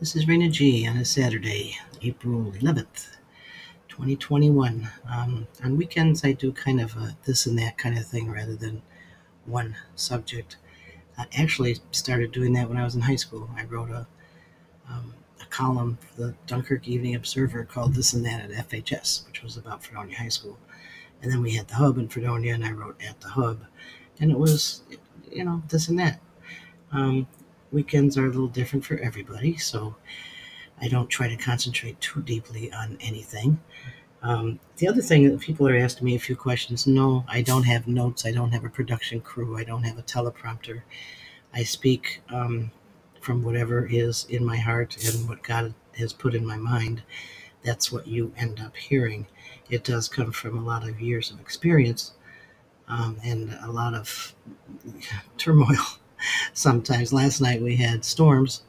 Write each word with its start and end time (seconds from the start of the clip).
This 0.00 0.16
is 0.16 0.24
Raina 0.24 0.50
G 0.50 0.88
on 0.88 0.96
a 0.96 1.04
Saturday, 1.04 1.76
April 2.00 2.50
11th, 2.52 3.18
2021. 3.90 4.88
Um, 5.06 5.46
on 5.62 5.76
weekends, 5.76 6.24
I 6.24 6.32
do 6.32 6.52
kind 6.52 6.80
of 6.80 6.96
a 6.96 7.18
this 7.26 7.44
and 7.44 7.58
that 7.58 7.76
kind 7.76 7.98
of 7.98 8.06
thing 8.06 8.30
rather 8.30 8.56
than 8.56 8.80
one 9.44 9.76
subject. 9.96 10.56
I 11.18 11.26
actually 11.36 11.80
started 11.90 12.32
doing 12.32 12.54
that 12.54 12.66
when 12.66 12.78
I 12.78 12.84
was 12.84 12.94
in 12.94 13.02
high 13.02 13.16
school. 13.16 13.50
I 13.54 13.64
wrote 13.64 13.90
a, 13.90 14.06
um, 14.88 15.12
a 15.38 15.44
column 15.50 15.98
for 16.00 16.22
the 16.22 16.34
Dunkirk 16.46 16.88
Evening 16.88 17.14
Observer 17.14 17.66
called 17.66 17.92
This 17.94 18.14
and 18.14 18.24
That 18.24 18.50
at 18.50 18.70
FHS, 18.70 19.26
which 19.26 19.42
was 19.42 19.58
about 19.58 19.84
Fredonia 19.84 20.16
High 20.16 20.28
School. 20.28 20.56
And 21.20 21.30
then 21.30 21.42
we 21.42 21.56
had 21.56 21.68
the 21.68 21.74
hub 21.74 21.98
in 21.98 22.08
Fredonia, 22.08 22.54
and 22.54 22.64
I 22.64 22.72
wrote 22.72 22.98
at 23.06 23.20
the 23.20 23.28
hub. 23.28 23.66
And 24.18 24.30
it 24.30 24.38
was, 24.38 24.82
you 25.30 25.44
know, 25.44 25.62
this 25.68 25.88
and 25.88 25.98
that. 25.98 26.22
Um, 26.90 27.26
weekends 27.72 28.16
are 28.18 28.26
a 28.26 28.30
little 28.30 28.48
different 28.48 28.84
for 28.84 28.96
everybody, 28.98 29.56
so 29.56 29.96
I 30.80 30.88
don't 30.88 31.08
try 31.08 31.28
to 31.28 31.36
concentrate 31.36 32.00
too 32.00 32.22
deeply 32.22 32.72
on 32.72 32.96
anything. 33.00 33.60
Um, 34.22 34.60
the 34.76 34.88
other 34.88 35.00
thing 35.00 35.28
that 35.28 35.40
people 35.40 35.66
are 35.68 35.76
asking 35.76 36.04
me 36.04 36.14
a 36.14 36.20
few 36.20 36.36
questions 36.36 36.86
no, 36.86 37.24
I 37.28 37.42
don't 37.42 37.62
have 37.64 37.86
notes, 37.86 38.26
I 38.26 38.32
don't 38.32 38.52
have 38.52 38.64
a 38.64 38.68
production 38.70 39.20
crew, 39.20 39.56
I 39.56 39.64
don't 39.64 39.84
have 39.84 39.98
a 39.98 40.02
teleprompter. 40.02 40.82
I 41.52 41.64
speak 41.64 42.22
um, 42.28 42.70
from 43.20 43.42
whatever 43.42 43.86
is 43.86 44.26
in 44.28 44.44
my 44.44 44.56
heart 44.56 44.96
and 45.04 45.28
what 45.28 45.42
God 45.42 45.74
has 45.96 46.12
put 46.12 46.34
in 46.34 46.46
my 46.46 46.56
mind. 46.56 47.02
That's 47.62 47.90
what 47.90 48.06
you 48.06 48.32
end 48.36 48.60
up 48.60 48.76
hearing. 48.76 49.26
It 49.68 49.84
does 49.84 50.08
come 50.08 50.32
from 50.32 50.56
a 50.56 50.62
lot 50.64 50.88
of 50.88 51.00
years 51.00 51.30
of 51.30 51.40
experience 51.40 52.12
um, 52.88 53.18
and 53.24 53.56
a 53.62 53.70
lot 53.70 53.94
of 53.94 54.34
turmoil 55.38 55.76
sometimes. 56.52 57.12
Last 57.12 57.40
night 57.40 57.62
we 57.62 57.76
had 57.76 58.04
storms 58.04 58.62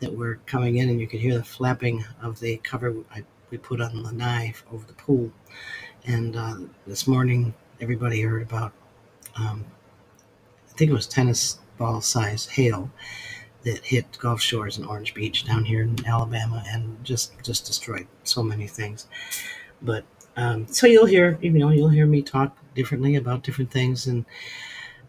that 0.00 0.14
were 0.14 0.38
coming 0.46 0.76
in, 0.76 0.88
and 0.90 1.00
you 1.00 1.06
could 1.06 1.20
hear 1.20 1.38
the 1.38 1.44
flapping 1.44 2.04
of 2.22 2.40
the 2.40 2.58
cover 2.58 2.94
I, 3.12 3.24
we 3.50 3.58
put 3.58 3.80
on 3.80 4.02
the 4.02 4.12
knife 4.12 4.64
over 4.72 4.86
the 4.86 4.92
pool. 4.92 5.32
And 6.06 6.36
uh, 6.36 6.56
this 6.86 7.06
morning, 7.06 7.54
everybody 7.80 8.20
heard 8.20 8.42
about, 8.42 8.72
um, 9.36 9.64
I 10.68 10.72
think 10.76 10.90
it 10.90 10.94
was 10.94 11.06
tennis 11.06 11.58
ball 11.78 12.00
size 12.00 12.46
hail 12.46 12.90
that 13.64 13.84
hit 13.84 14.18
Gulf 14.18 14.40
Shores 14.40 14.78
and 14.78 14.86
Orange 14.86 15.14
Beach 15.14 15.44
down 15.44 15.64
here 15.64 15.82
in 15.82 15.96
Alabama 16.06 16.62
and 16.68 17.02
just 17.04 17.32
just 17.42 17.66
destroyed 17.66 18.06
so 18.22 18.42
many 18.42 18.68
things. 18.68 19.06
But 19.82 20.04
um, 20.36 20.66
so 20.68 20.86
you'll 20.86 21.06
hear, 21.06 21.38
you 21.40 21.50
know, 21.50 21.70
you'll 21.70 21.88
hear 21.88 22.06
me 22.06 22.22
talk 22.22 22.56
differently 22.74 23.16
about 23.16 23.42
different 23.42 23.70
things, 23.70 24.06
and 24.06 24.24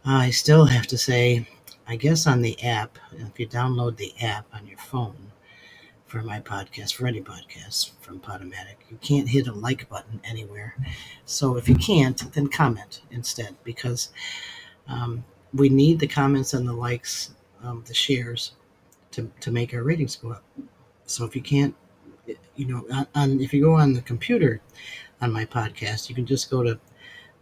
I 0.05 0.31
still 0.31 0.65
have 0.65 0.87
to 0.87 0.97
say 0.97 1.47
I 1.89 1.95
guess 1.95 2.27
on 2.27 2.41
the 2.41 2.61
app, 2.61 2.99
if 3.13 3.39
you 3.39 3.47
download 3.47 3.95
the 3.95 4.13
app 4.19 4.45
on 4.53 4.67
your 4.67 4.77
phone 4.77 5.31
for 6.05 6.21
my 6.21 6.41
podcast, 6.41 6.93
for 6.93 7.07
any 7.07 7.21
podcast 7.21 7.91
from 8.01 8.19
Podomatic, 8.19 8.75
you 8.89 8.97
can't 8.97 9.29
hit 9.29 9.47
a 9.47 9.53
like 9.53 9.87
button 9.87 10.19
anywhere. 10.25 10.75
So 11.25 11.55
if 11.55 11.69
you 11.69 11.75
can't, 11.75 12.33
then 12.33 12.47
comment 12.47 13.03
instead 13.09 13.55
because 13.63 14.09
um, 14.89 15.23
we 15.53 15.69
need 15.69 15.99
the 15.99 16.07
comments 16.07 16.53
and 16.53 16.67
the 16.67 16.73
likes, 16.73 17.33
um, 17.63 17.85
the 17.87 17.93
shares 17.93 18.51
to, 19.11 19.31
to 19.39 19.49
make 19.49 19.73
our 19.73 19.83
ratings 19.83 20.17
go 20.17 20.31
up. 20.31 20.43
So 21.05 21.23
if 21.23 21.37
you 21.37 21.41
can't, 21.41 21.73
you 22.57 22.65
know, 22.65 22.85
on, 22.91 23.07
on 23.15 23.39
if 23.39 23.53
you 23.53 23.61
go 23.61 23.75
on 23.75 23.93
the 23.93 24.01
computer 24.01 24.59
on 25.21 25.31
my 25.31 25.45
podcast, 25.45 26.09
you 26.09 26.15
can 26.15 26.25
just 26.25 26.49
go 26.49 26.63
to 26.63 26.77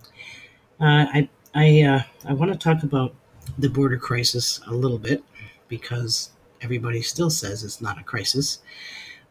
Uh, 0.80 1.06
I 1.12 1.28
I 1.54 1.82
uh, 1.82 2.02
I 2.28 2.32
want 2.32 2.52
to 2.52 2.58
talk 2.58 2.82
about 2.82 3.14
the 3.58 3.68
border 3.68 3.96
crisis 3.96 4.60
a 4.66 4.74
little 4.74 4.98
bit 4.98 5.22
because 5.68 6.30
everybody 6.62 7.02
still 7.02 7.30
says 7.30 7.62
it's 7.62 7.80
not 7.80 7.98
a 7.98 8.02
crisis, 8.02 8.60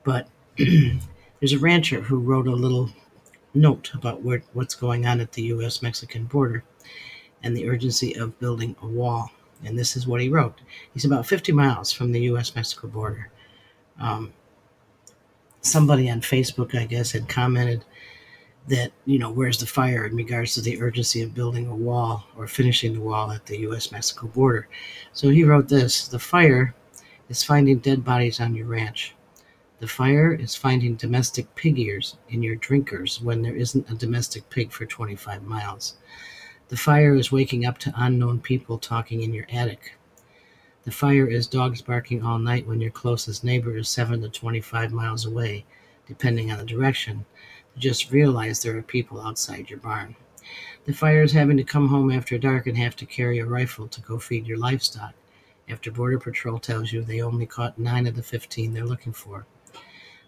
but 0.03 0.27
there's 0.57 1.53
a 1.53 1.59
rancher 1.59 2.01
who 2.01 2.19
wrote 2.19 2.47
a 2.47 2.51
little 2.51 2.89
note 3.53 3.91
about 3.93 4.21
what's 4.21 4.75
going 4.75 5.05
on 5.05 5.19
at 5.19 5.31
the 5.31 5.43
U.S. 5.43 5.81
Mexican 5.81 6.25
border 6.25 6.63
and 7.43 7.55
the 7.55 7.67
urgency 7.69 8.13
of 8.15 8.39
building 8.39 8.75
a 8.81 8.87
wall. 8.87 9.31
And 9.65 9.77
this 9.77 9.95
is 9.95 10.07
what 10.07 10.21
he 10.21 10.29
wrote. 10.29 10.59
He's 10.93 11.05
about 11.05 11.25
50 11.25 11.51
miles 11.51 11.91
from 11.91 12.11
the 12.11 12.21
U.S. 12.21 12.55
Mexico 12.55 12.87
border. 12.87 13.29
Um, 13.99 14.33
somebody 15.61 16.09
on 16.09 16.21
Facebook, 16.21 16.75
I 16.75 16.85
guess, 16.85 17.11
had 17.11 17.29
commented 17.29 17.85
that, 18.67 18.91
you 19.05 19.19
know, 19.19 19.31
where's 19.31 19.57
the 19.57 19.65
fire 19.65 20.05
in 20.05 20.15
regards 20.15 20.53
to 20.53 20.61
the 20.61 20.81
urgency 20.81 21.21
of 21.21 21.33
building 21.33 21.67
a 21.67 21.75
wall 21.75 22.25
or 22.37 22.47
finishing 22.47 22.93
the 22.93 23.01
wall 23.01 23.31
at 23.31 23.45
the 23.45 23.59
U.S. 23.59 23.91
Mexico 23.91 24.27
border. 24.27 24.67
So 25.13 25.29
he 25.29 25.43
wrote 25.43 25.67
this 25.67 26.07
The 26.07 26.19
fire 26.19 26.73
is 27.29 27.43
finding 27.43 27.79
dead 27.79 28.03
bodies 28.03 28.39
on 28.39 28.55
your 28.55 28.67
ranch. 28.67 29.15
The 29.83 29.89
fire 29.89 30.33
is 30.33 30.55
finding 30.55 30.95
domestic 30.95 31.55
pig 31.55 31.77
ears 31.77 32.15
in 32.29 32.41
your 32.41 32.55
drinkers 32.55 33.19
when 33.19 33.41
there 33.41 33.53
isn't 33.53 33.89
a 33.91 33.95
domestic 33.95 34.49
pig 34.49 34.71
for 34.71 34.85
25 34.85 35.43
miles. 35.43 35.97
The 36.69 36.77
fire 36.77 37.15
is 37.15 37.33
waking 37.33 37.65
up 37.65 37.79
to 37.79 37.93
unknown 37.93 38.39
people 38.39 38.77
talking 38.77 39.19
in 39.19 39.33
your 39.33 39.45
attic. 39.51 39.97
The 40.85 40.91
fire 40.91 41.27
is 41.27 41.47
dogs 41.47 41.81
barking 41.81 42.23
all 42.23 42.39
night 42.39 42.65
when 42.65 42.79
your 42.79 42.91
closest 42.91 43.43
neighbor 43.43 43.75
is 43.75 43.89
7 43.89 44.21
to 44.21 44.29
25 44.29 44.93
miles 44.93 45.25
away, 45.25 45.65
depending 46.07 46.49
on 46.49 46.59
the 46.59 46.65
direction. 46.65 47.25
You 47.75 47.81
just 47.81 48.09
realize 48.09 48.61
there 48.61 48.77
are 48.77 48.83
people 48.83 49.19
outside 49.19 49.69
your 49.69 49.79
barn. 49.79 50.15
The 50.85 50.93
fire 50.93 51.23
is 51.23 51.33
having 51.33 51.57
to 51.57 51.63
come 51.65 51.89
home 51.89 52.09
after 52.09 52.37
dark 52.37 52.67
and 52.67 52.77
have 52.77 52.95
to 52.95 53.05
carry 53.05 53.39
a 53.39 53.45
rifle 53.45 53.89
to 53.89 53.99
go 53.99 54.17
feed 54.17 54.47
your 54.47 54.59
livestock 54.59 55.13
after 55.67 55.91
Border 55.91 56.19
Patrol 56.19 56.57
tells 56.57 56.93
you 56.93 57.01
they 57.01 57.21
only 57.21 57.45
caught 57.45 57.77
9 57.77 58.07
of 58.07 58.15
the 58.15 58.23
15 58.23 58.73
they're 58.73 58.85
looking 58.85 59.11
for. 59.11 59.45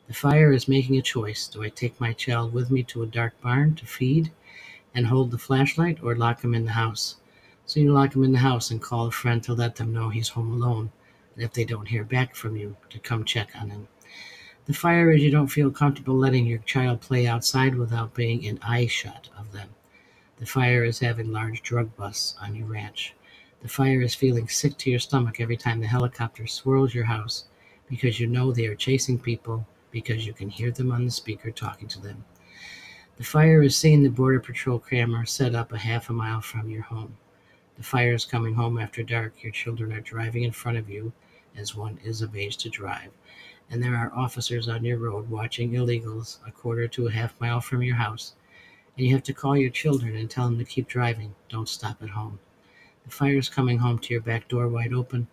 The 0.08 0.14
fire 0.14 0.52
is 0.52 0.68
making 0.68 0.98
a 0.98 1.02
choice. 1.02 1.48
Do 1.48 1.64
I 1.64 1.70
take 1.70 2.00
my 2.00 2.14
child 2.14 2.54
with 2.54 2.70
me 2.70 2.84
to 2.84 3.02
a 3.02 3.08
dark 3.08 3.42
barn 3.42 3.74
to 3.76 3.88
feed 3.88 4.32
and 4.94 5.08
hold 5.08 5.32
the 5.32 5.40
flashlight 5.40 5.98
or 6.04 6.16
lock 6.16 6.44
him 6.44 6.54
in 6.54 6.66
the 6.66 6.74
house? 6.74 7.16
So 7.66 7.80
you 7.80 7.92
lock 7.92 8.16
him 8.16 8.24
in 8.24 8.32
the 8.32 8.38
house 8.38 8.70
and 8.70 8.80
call 8.80 9.08
a 9.08 9.12
friend 9.12 9.42
to 9.44 9.54
let 9.56 9.78
them 9.78 9.92
know 9.92 10.10
he's 10.10 10.30
home 10.30 10.52
alone, 10.52 10.92
and 11.34 11.44
if 11.44 11.54
they 11.54 11.66
don't 11.66 11.88
hear 11.88 12.04
back 12.04 12.36
from 12.36 12.56
you, 12.56 12.78
to 12.92 13.00
come 13.00 13.26
check 13.26 13.50
on 13.56 13.72
him. 13.72 13.88
The 14.66 14.76
fire 14.76 15.12
is 15.12 15.24
you 15.24 15.32
don't 15.32 15.48
feel 15.48 15.72
comfortable 15.72 16.16
letting 16.16 16.46
your 16.46 16.60
child 16.60 17.02
play 17.02 17.26
outside 17.26 17.74
without 17.74 18.14
being 18.14 18.44
in 18.44 18.60
eye 18.62 18.86
shot 18.86 19.30
of 19.36 19.54
them. 19.54 19.70
The 20.38 20.46
fire 20.46 20.84
is 20.84 21.00
having 21.00 21.32
large 21.32 21.64
drug 21.64 21.96
busts 21.96 22.36
on 22.40 22.54
your 22.54 22.68
ranch. 22.68 23.16
The 23.64 23.70
fire 23.70 24.04
is 24.04 24.14
feeling 24.14 24.50
sick 24.50 24.78
to 24.78 24.92
your 24.92 25.00
stomach 25.00 25.42
every 25.42 25.58
time 25.58 25.82
the 25.82 25.88
helicopter 25.88 26.46
swirls 26.46 26.94
your 26.94 27.06
house 27.06 27.46
because 27.90 28.20
you 28.20 28.28
know 28.28 28.52
they 28.52 28.68
are 28.68 28.76
chasing 28.76 29.18
people 29.18 29.66
because 29.96 30.28
you 30.28 30.34
can 30.34 30.50
hear 30.50 30.72
them 30.72 30.92
on 30.92 31.06
the 31.06 31.10
speaker 31.10 31.50
talking 31.50 31.88
to 31.88 32.02
them. 32.02 32.26
The 33.16 33.24
fire 33.24 33.64
is 33.64 33.78
seeing 33.78 34.04
the 34.04 34.10
Border 34.10 34.42
Patrol 34.42 34.78
camera 34.78 35.26
set 35.26 35.56
up 35.56 35.72
a 35.72 35.78
half 35.78 36.10
a 36.10 36.14
mile 36.14 36.42
from 36.42 36.70
your 36.70 36.82
home. 36.82 37.16
The 37.78 37.84
fire 37.84 38.14
is 38.14 38.26
coming 38.26 38.56
home 38.56 38.78
after 38.78 39.04
dark. 39.04 39.42
Your 39.42 39.54
children 39.54 39.94
are 39.94 40.02
driving 40.02 40.44
in 40.44 40.52
front 40.52 40.78
of 40.78 40.90
you 40.90 41.14
as 41.56 41.78
one 41.78 41.98
is 42.04 42.22
of 42.22 42.36
age 42.36 42.58
to 42.58 42.70
drive. 42.70 43.10
And 43.70 43.82
there 43.82 43.96
are 43.96 44.14
officers 44.14 44.68
on 44.68 44.84
your 44.84 44.98
road 44.98 45.30
watching 45.30 45.72
illegals 45.72 46.40
a 46.46 46.52
quarter 46.52 46.90
to 46.90 47.08
a 47.08 47.12
half 47.12 47.40
mile 47.40 47.62
from 47.62 47.82
your 47.82 47.96
house. 47.96 48.34
And 48.98 49.08
you 49.08 49.14
have 49.14 49.24
to 49.24 49.34
call 49.34 49.56
your 49.56 49.70
children 49.70 50.18
and 50.18 50.30
tell 50.30 50.50
them 50.50 50.58
to 50.58 50.66
keep 50.66 50.90
driving. 50.90 51.34
Don't 51.48 51.70
stop 51.70 52.04
at 52.04 52.10
home. 52.10 52.40
The 53.06 53.12
fire 53.12 53.38
is 53.38 53.48
coming 53.48 53.78
home 53.78 54.00
to 54.00 54.14
your 54.14 54.22
back 54.22 54.50
door 54.50 54.68
wide 54.68 54.92
open. 54.92 55.30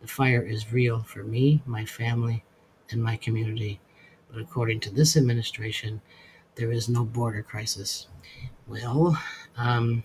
The 0.00 0.08
fire 0.08 0.40
is 0.40 0.72
real 0.72 1.02
for 1.02 1.22
me, 1.22 1.60
my 1.66 1.84
family, 1.84 2.44
and 2.90 3.02
my 3.02 3.16
community. 3.16 3.78
But 4.32 4.42
according 4.42 4.80
to 4.80 4.90
this 4.90 5.16
administration, 5.16 6.00
there 6.54 6.72
is 6.72 6.88
no 6.88 7.04
border 7.04 7.42
crisis. 7.42 8.08
Well, 8.66 9.18
um, 9.56 10.04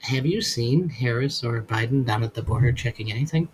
have 0.00 0.26
you 0.26 0.40
seen 0.40 0.88
Harris 0.88 1.42
or 1.42 1.62
Biden 1.62 2.04
down 2.04 2.22
at 2.22 2.34
the 2.34 2.42
border 2.42 2.72
checking 2.72 3.10
anything? 3.10 3.48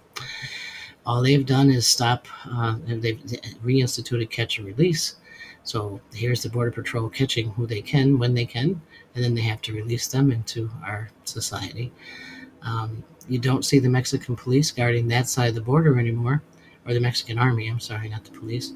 All 1.07 1.23
they've 1.23 1.47
done 1.47 1.71
is 1.71 1.87
stop, 1.87 2.27
uh, 2.51 2.77
they've 2.87 3.19
reinstituted 3.65 4.31
catch 4.31 4.59
and 4.59 4.67
release. 4.67 5.17
So 5.65 6.01
here's 6.13 6.43
the 6.43 6.49
Border 6.49 6.71
Patrol 6.71 7.09
catching 7.09 7.51
who 7.51 7.67
they 7.67 7.83
can 7.83 8.19
when 8.19 8.35
they 8.35 8.47
can, 8.47 8.81
and 9.15 9.25
then 9.25 9.35
they 9.35 9.43
have 9.43 9.63
to 9.63 9.73
release 9.73 10.09
them 10.09 10.31
into 10.31 10.71
our 10.85 11.11
society. 11.25 11.93
Um, 12.63 13.05
you 13.29 13.39
don't 13.39 13.65
see 13.65 13.79
the 13.79 13.89
Mexican 13.89 14.37
police 14.37 14.71
guarding 14.71 15.09
that 15.09 15.29
side 15.29 15.49
of 15.49 15.55
the 15.55 15.61
border 15.61 15.99
anymore, 15.99 16.43
or 16.87 16.95
the 16.95 17.01
Mexican 17.01 17.39
army, 17.39 17.69
I'm 17.69 17.81
sorry, 17.81 18.09
not 18.09 18.25
the 18.25 18.33
police 18.33 18.73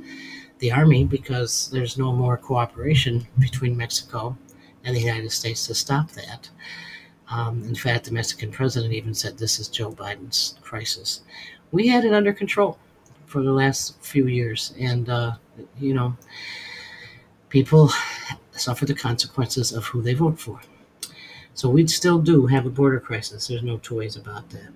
the 0.58 0.72
army 0.72 1.04
because 1.04 1.68
there's 1.70 1.98
no 1.98 2.12
more 2.12 2.36
cooperation 2.36 3.26
between 3.38 3.76
Mexico 3.76 4.36
and 4.84 4.96
the 4.96 5.00
United 5.00 5.30
States 5.30 5.66
to 5.66 5.74
stop 5.74 6.10
that. 6.12 6.48
Um, 7.28 7.64
in 7.64 7.74
fact, 7.74 8.04
the 8.04 8.12
Mexican 8.12 8.50
president 8.52 8.92
even 8.94 9.12
said 9.12 9.36
this 9.36 9.58
is 9.58 9.68
Joe 9.68 9.90
Biden's 9.90 10.56
crisis. 10.62 11.22
We 11.72 11.88
had 11.88 12.04
it 12.04 12.12
under 12.12 12.32
control 12.32 12.78
for 13.26 13.42
the 13.42 13.52
last 13.52 14.00
few 14.00 14.28
years, 14.28 14.72
and 14.78 15.08
uh, 15.08 15.32
you 15.78 15.92
know, 15.92 16.16
people 17.48 17.90
suffer 18.52 18.86
the 18.86 18.94
consequences 18.94 19.72
of 19.72 19.84
who 19.86 20.02
they 20.02 20.14
vote 20.14 20.38
for. 20.38 20.60
So 21.54 21.68
we 21.68 21.86
still 21.86 22.18
do 22.18 22.46
have 22.46 22.66
a 22.66 22.70
border 22.70 23.00
crisis. 23.00 23.48
There's 23.48 23.62
no 23.62 23.78
two 23.78 23.96
ways 23.96 24.16
about 24.16 24.50
that. 24.50 24.72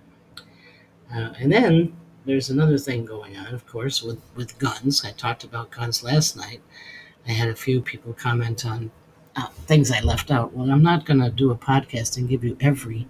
Uh, 1.15 1.35
and 1.39 1.53
then 1.53 1.97
there's 2.25 2.51
another 2.51 2.79
thing 2.79 3.05
going 3.05 3.37
on, 3.37 3.55
of 3.55 3.67
course, 3.67 4.03
with, 4.03 4.21
with 4.37 4.59
guns. 4.59 5.05
I 5.05 5.13
talked 5.13 5.45
about 5.45 5.71
guns 5.71 6.03
last 6.03 6.37
night. 6.37 6.61
I 7.27 7.33
had 7.33 7.49
a 7.49 7.57
few 7.57 7.81
people 7.81 8.13
comment 8.13 8.65
on 8.65 8.91
uh, 9.37 9.49
things 9.67 9.91
I 9.91 10.01
left 10.01 10.31
out. 10.31 10.53
Well, 10.53 10.71
I'm 10.71 10.83
not 10.83 11.07
going 11.07 11.21
to 11.21 11.31
do 11.31 11.51
a 11.51 11.57
podcast 11.57 12.17
and 12.17 12.29
give 12.29 12.45
you 12.45 12.57
every 12.61 13.07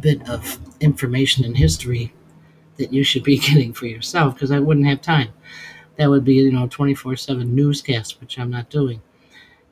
bit 0.00 0.28
of 0.28 0.58
information 0.80 1.44
and 1.44 1.56
history 1.56 2.12
that 2.76 2.92
you 2.92 3.02
should 3.02 3.22
be 3.22 3.38
getting 3.48 3.72
for 3.72 3.86
yourself 3.86 4.34
because 4.34 4.50
I 4.50 4.60
wouldn't 4.60 4.86
have 4.86 5.00
time. 5.00 5.32
That 5.96 6.10
would 6.10 6.24
be, 6.24 6.34
you 6.34 6.52
know, 6.52 6.66
24 6.68 7.16
7 7.16 7.54
newscast, 7.54 8.20
which 8.20 8.38
I'm 8.38 8.50
not 8.50 8.68
doing. 8.70 9.00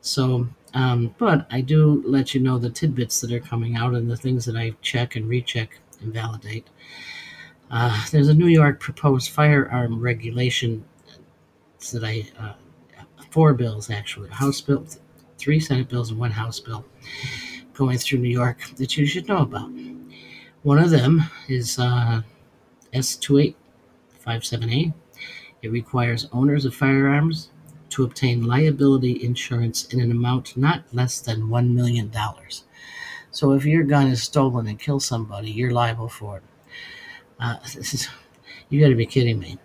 So, 0.01 0.49
um, 0.73 1.15
but 1.19 1.47
I 1.51 1.61
do 1.61 2.03
let 2.07 2.35
you 2.35 2.41
know 2.41 2.59
the 2.59 2.71
tidbits 2.71 3.21
that 3.21 3.33
are 3.33 3.41
coming 3.41 3.77
out 3.77 3.95
and 3.95 4.11
the 4.11 4.17
things 4.17 4.45
that 4.47 4.57
I 4.57 4.75
check 4.81 5.17
and 5.17 5.29
recheck 5.29 5.79
and 6.01 6.13
validate. 6.13 6.67
Uh, 7.75 8.07
there's 8.13 8.29
a 8.29 8.35
New 8.35 8.47
York 8.47 8.79
proposed 8.79 9.31
firearm 9.31 9.99
regulation 9.99 10.85
that 11.91 12.05
I, 12.05 12.25
uh, 12.39 12.53
four 13.33 13.53
bills 13.53 13.91
actually, 13.91 14.31
House 14.31 14.61
bill, 14.61 14.87
three 15.39 15.59
Senate 15.59 15.89
bills, 15.89 16.11
and 16.11 16.21
one 16.21 16.31
House 16.31 16.61
bill 16.61 16.85
going 17.73 17.99
through 17.99 18.21
New 18.21 18.29
York 18.29 18.61
that 18.77 18.97
you 18.97 19.07
should 19.07 19.27
know 19.27 19.39
about. 19.39 19.73
One 20.63 20.79
of 20.79 20.91
them 20.91 21.25
is 21.49 21.81
uh, 21.81 22.23
S2857A. 22.93 24.95
It 25.63 25.73
requires 25.73 26.29
owners 26.33 26.67
of 26.67 26.77
firearms 26.77 27.51
to 27.89 28.05
obtain 28.05 28.47
liability 28.47 29.25
insurance 29.25 29.87
in 29.87 30.01
an 30.01 30.13
amount 30.13 30.57
not 30.57 30.85
less 30.93 31.21
than 31.21 31.49
$1 31.49 31.75
million. 31.75 32.13
So 33.33 33.51
if 33.51 33.65
your 33.65 33.83
gun 33.83 34.07
is 34.07 34.23
stolen 34.23 34.69
and 34.69 34.79
kills 34.79 35.05
somebody, 35.05 35.51
you're 35.51 35.73
liable 35.73 36.09
for 36.09 36.37
it. 36.37 36.45
Uh, 37.41 37.57
is, 37.65 38.09
you 38.69 38.81
got 38.81 38.89
to 38.89 38.95
be 38.95 39.07
kidding 39.07 39.39
me. 39.39 39.59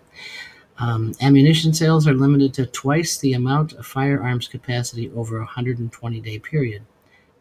Um, 0.78 1.12
ammunition 1.20 1.74
sales 1.74 2.08
are 2.08 2.14
limited 2.14 2.54
to 2.54 2.66
twice 2.66 3.18
the 3.18 3.34
amount 3.34 3.74
of 3.74 3.86
firearms 3.86 4.48
capacity 4.48 5.10
over 5.14 5.36
a 5.36 5.40
120 5.40 6.20
day 6.20 6.38
period. 6.38 6.82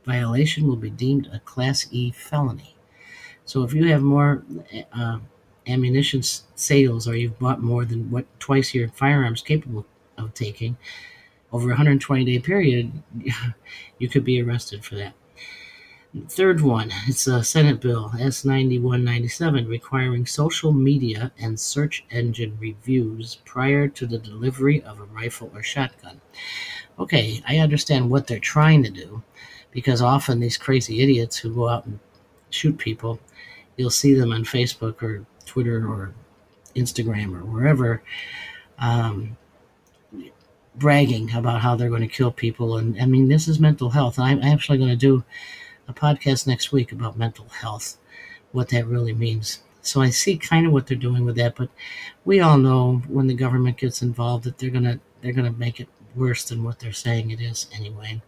Violation 0.05 0.67
will 0.67 0.75
be 0.75 0.89
deemed 0.89 1.29
a 1.31 1.39
Class 1.39 1.87
E 1.91 2.11
felony. 2.11 2.75
So 3.45 3.63
if 3.63 3.73
you 3.73 3.85
have 3.85 4.01
more 4.01 4.43
uh, 4.93 5.19
ammunition 5.67 6.21
sales 6.23 7.07
or 7.07 7.15
you've 7.15 7.39
bought 7.39 7.61
more 7.61 7.85
than 7.85 8.11
what 8.11 8.25
twice 8.39 8.73
your 8.73 8.89
firearms 8.89 9.41
capable 9.41 9.85
of 10.17 10.33
taking 10.33 10.77
over 11.51 11.67
a 11.67 11.71
120 11.71 12.25
day 12.25 12.39
period, 12.39 12.91
you 13.99 14.09
could 14.09 14.23
be 14.23 14.41
arrested 14.41 14.83
for 14.83 14.95
that. 14.95 15.13
Third 16.27 16.61
one, 16.61 16.91
it's 17.07 17.27
a 17.27 17.43
Senate 17.43 17.79
bill, 17.79 18.09
S9197, 18.15 19.67
requiring 19.67 20.25
social 20.25 20.73
media 20.73 21.31
and 21.37 21.59
search 21.59 22.03
engine 22.09 22.57
reviews 22.59 23.35
prior 23.45 23.87
to 23.89 24.07
the 24.07 24.17
delivery 24.17 24.81
of 24.81 24.99
a 24.99 25.03
rifle 25.03 25.51
or 25.53 25.61
shotgun. 25.61 26.19
Okay, 26.97 27.43
I 27.47 27.57
understand 27.57 28.09
what 28.09 28.25
they're 28.25 28.39
trying 28.39 28.81
to 28.83 28.89
do 28.89 29.21
because 29.69 30.01
often 30.01 30.39
these 30.39 30.57
crazy 30.57 31.03
idiots 31.03 31.37
who 31.37 31.53
go 31.53 31.69
out 31.69 31.85
and 31.85 31.99
shoot 32.49 32.79
people, 32.79 33.19
you'll 33.77 33.91
see 33.91 34.15
them 34.15 34.31
on 34.31 34.45
Facebook 34.45 35.03
or 35.03 35.27
Twitter 35.45 35.87
or 35.87 36.15
Instagram 36.75 37.39
or 37.39 37.45
wherever 37.45 38.01
um, 38.79 39.37
bragging 40.73 41.31
about 41.35 41.61
how 41.61 41.75
they're 41.75 41.89
going 41.89 42.01
to 42.01 42.07
kill 42.07 42.31
people. 42.31 42.77
And 42.77 42.99
I 42.99 43.05
mean, 43.05 43.27
this 43.27 43.47
is 43.47 43.59
mental 43.59 43.91
health. 43.91 44.17
I'm 44.17 44.41
actually 44.41 44.79
going 44.79 44.89
to 44.89 44.95
do 44.95 45.23
a 45.89 45.93
podcast 45.93 46.45
next 46.45 46.71
week 46.71 46.91
about 46.91 47.17
mental 47.17 47.47
health, 47.49 47.97
what 48.51 48.69
that 48.69 48.85
really 48.85 49.13
means. 49.13 49.61
So 49.81 50.01
I 50.01 50.11
see 50.11 50.37
kind 50.37 50.67
of 50.67 50.71
what 50.71 50.87
they're 50.87 50.97
doing 50.97 51.25
with 51.25 51.35
that, 51.37 51.55
but 51.55 51.69
we 52.25 52.39
all 52.39 52.57
know 52.57 53.01
when 53.07 53.27
the 53.27 53.33
government 53.33 53.77
gets 53.77 54.01
involved 54.01 54.43
that 54.43 54.57
they're 54.57 54.69
gonna 54.69 54.99
they're 55.21 55.33
gonna 55.33 55.51
make 55.53 55.79
it 55.79 55.89
worse 56.15 56.43
than 56.45 56.63
what 56.63 56.79
they're 56.79 56.93
saying 56.93 57.31
it 57.31 57.41
is 57.41 57.67
anyway. 57.73 58.21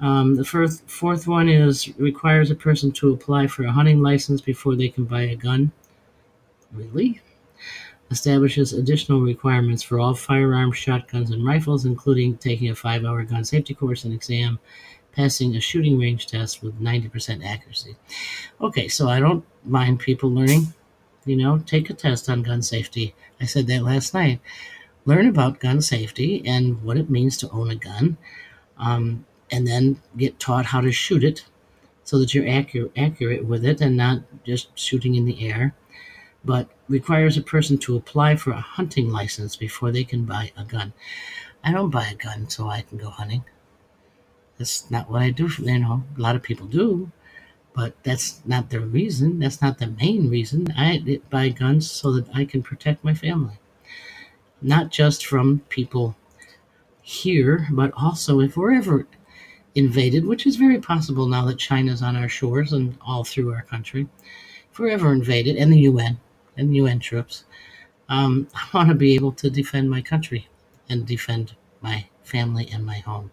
Um, 0.00 0.34
the 0.34 0.44
first, 0.44 0.88
fourth 0.88 1.26
one 1.26 1.48
is 1.48 1.96
requires 1.98 2.50
a 2.50 2.54
person 2.54 2.92
to 2.92 3.12
apply 3.12 3.46
for 3.46 3.64
a 3.64 3.72
hunting 3.72 4.02
license 4.02 4.40
before 4.40 4.76
they 4.76 4.88
can 4.88 5.04
buy 5.04 5.22
a 5.22 5.36
gun. 5.36 5.72
Really? 6.72 7.20
Establishes 8.10 8.72
additional 8.72 9.20
requirements 9.20 9.82
for 9.82 10.00
all 10.00 10.14
firearms, 10.14 10.76
shotguns, 10.76 11.30
and 11.30 11.46
rifles, 11.46 11.84
including 11.84 12.36
taking 12.38 12.70
a 12.70 12.74
five 12.74 13.04
hour 13.04 13.22
gun 13.22 13.44
safety 13.44 13.72
course 13.72 14.04
and 14.04 14.12
exam 14.12 14.58
passing 15.20 15.54
a 15.54 15.60
shooting 15.60 15.98
range 15.98 16.26
test 16.26 16.62
with 16.62 16.80
90% 16.80 17.44
accuracy. 17.44 17.94
Okay, 18.58 18.88
so 18.88 19.08
I 19.08 19.20
don't 19.20 19.44
mind 19.64 20.00
people 20.00 20.30
learning, 20.30 20.72
you 21.26 21.36
know, 21.36 21.58
take 21.58 21.90
a 21.90 21.94
test 21.94 22.30
on 22.30 22.42
gun 22.42 22.62
safety. 22.62 23.14
I 23.38 23.44
said 23.44 23.66
that 23.66 23.82
last 23.82 24.14
night. 24.14 24.40
Learn 25.04 25.28
about 25.28 25.60
gun 25.60 25.82
safety 25.82 26.42
and 26.46 26.82
what 26.82 26.96
it 26.96 27.10
means 27.10 27.36
to 27.38 27.50
own 27.50 27.70
a 27.70 27.74
gun, 27.74 28.16
um, 28.78 29.26
and 29.50 29.66
then 29.66 30.00
get 30.16 30.38
taught 30.38 30.66
how 30.66 30.80
to 30.80 30.90
shoot 30.90 31.22
it 31.22 31.44
so 32.04 32.18
that 32.18 32.32
you're 32.32 32.48
accurate, 32.48 32.92
accurate 32.96 33.44
with 33.44 33.62
it 33.64 33.82
and 33.82 33.98
not 33.98 34.22
just 34.44 34.68
shooting 34.78 35.16
in 35.16 35.26
the 35.26 35.46
air. 35.46 35.74
But 36.42 36.68
requires 36.88 37.36
a 37.36 37.42
person 37.42 37.76
to 37.78 37.96
apply 37.96 38.36
for 38.36 38.52
a 38.52 38.60
hunting 38.76 39.10
license 39.10 39.54
before 39.54 39.92
they 39.92 40.04
can 40.04 40.24
buy 40.24 40.52
a 40.56 40.64
gun. 40.64 40.94
I 41.62 41.72
don't 41.72 41.90
buy 41.90 42.06
a 42.06 42.14
gun 42.14 42.48
so 42.48 42.68
I 42.68 42.80
can 42.80 42.96
go 42.96 43.10
hunting. 43.10 43.44
That's 44.60 44.90
not 44.90 45.10
what 45.10 45.22
I 45.22 45.30
do. 45.30 45.48
You 45.58 45.78
know, 45.78 46.04
a 46.18 46.20
lot 46.20 46.36
of 46.36 46.42
people 46.42 46.66
do, 46.66 47.10
but 47.72 47.94
that's 48.02 48.42
not 48.44 48.68
the 48.68 48.80
reason. 48.80 49.38
That's 49.38 49.62
not 49.62 49.78
the 49.78 49.86
main 49.86 50.28
reason. 50.28 50.68
I 50.76 51.20
buy 51.30 51.48
guns 51.48 51.90
so 51.90 52.12
that 52.12 52.28
I 52.34 52.44
can 52.44 52.62
protect 52.62 53.02
my 53.02 53.14
family, 53.14 53.58
not 54.60 54.90
just 54.90 55.24
from 55.24 55.60
people 55.70 56.14
here, 57.00 57.68
but 57.72 57.90
also 57.96 58.40
if 58.40 58.54
we're 58.54 58.74
ever 58.74 59.08
invaded, 59.74 60.26
which 60.26 60.46
is 60.46 60.56
very 60.56 60.78
possible 60.78 61.26
now 61.26 61.46
that 61.46 61.58
China's 61.58 62.02
on 62.02 62.14
our 62.14 62.28
shores 62.28 62.74
and 62.74 62.98
all 63.00 63.24
through 63.24 63.54
our 63.54 63.62
country. 63.62 64.08
If 64.70 64.78
we're 64.78 64.90
ever 64.90 65.14
invaded, 65.14 65.56
and 65.56 65.72
the 65.72 65.80
UN 65.80 66.20
and 66.58 66.76
UN 66.76 67.00
troops, 67.00 67.44
um, 68.10 68.48
I 68.54 68.68
want 68.76 68.90
to 68.90 68.94
be 68.94 69.14
able 69.14 69.32
to 69.32 69.48
defend 69.48 69.88
my 69.88 70.02
country 70.02 70.48
and 70.90 71.06
defend 71.06 71.54
my 71.80 72.06
family 72.30 72.68
and 72.72 72.84
my 72.84 72.98
home. 72.98 73.30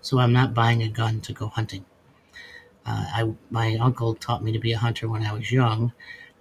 So 0.00 0.18
I'm 0.18 0.32
not 0.32 0.54
buying 0.54 0.82
a 0.82 0.88
gun 0.88 1.20
to 1.22 1.32
go 1.32 1.48
hunting. 1.48 1.84
Uh, 2.86 3.04
I, 3.18 3.34
my 3.50 3.76
uncle 3.76 4.14
taught 4.14 4.44
me 4.44 4.52
to 4.52 4.60
be 4.60 4.72
a 4.72 4.78
hunter 4.78 5.08
when 5.08 5.24
I 5.24 5.32
was 5.32 5.50
young, 5.50 5.92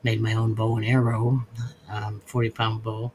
made 0.03 0.21
my 0.21 0.33
own 0.33 0.53
bow 0.53 0.77
and 0.77 0.85
arrow, 0.85 1.45
um, 1.89 2.21
40 2.25 2.50
pound 2.51 2.83
bow. 2.83 3.12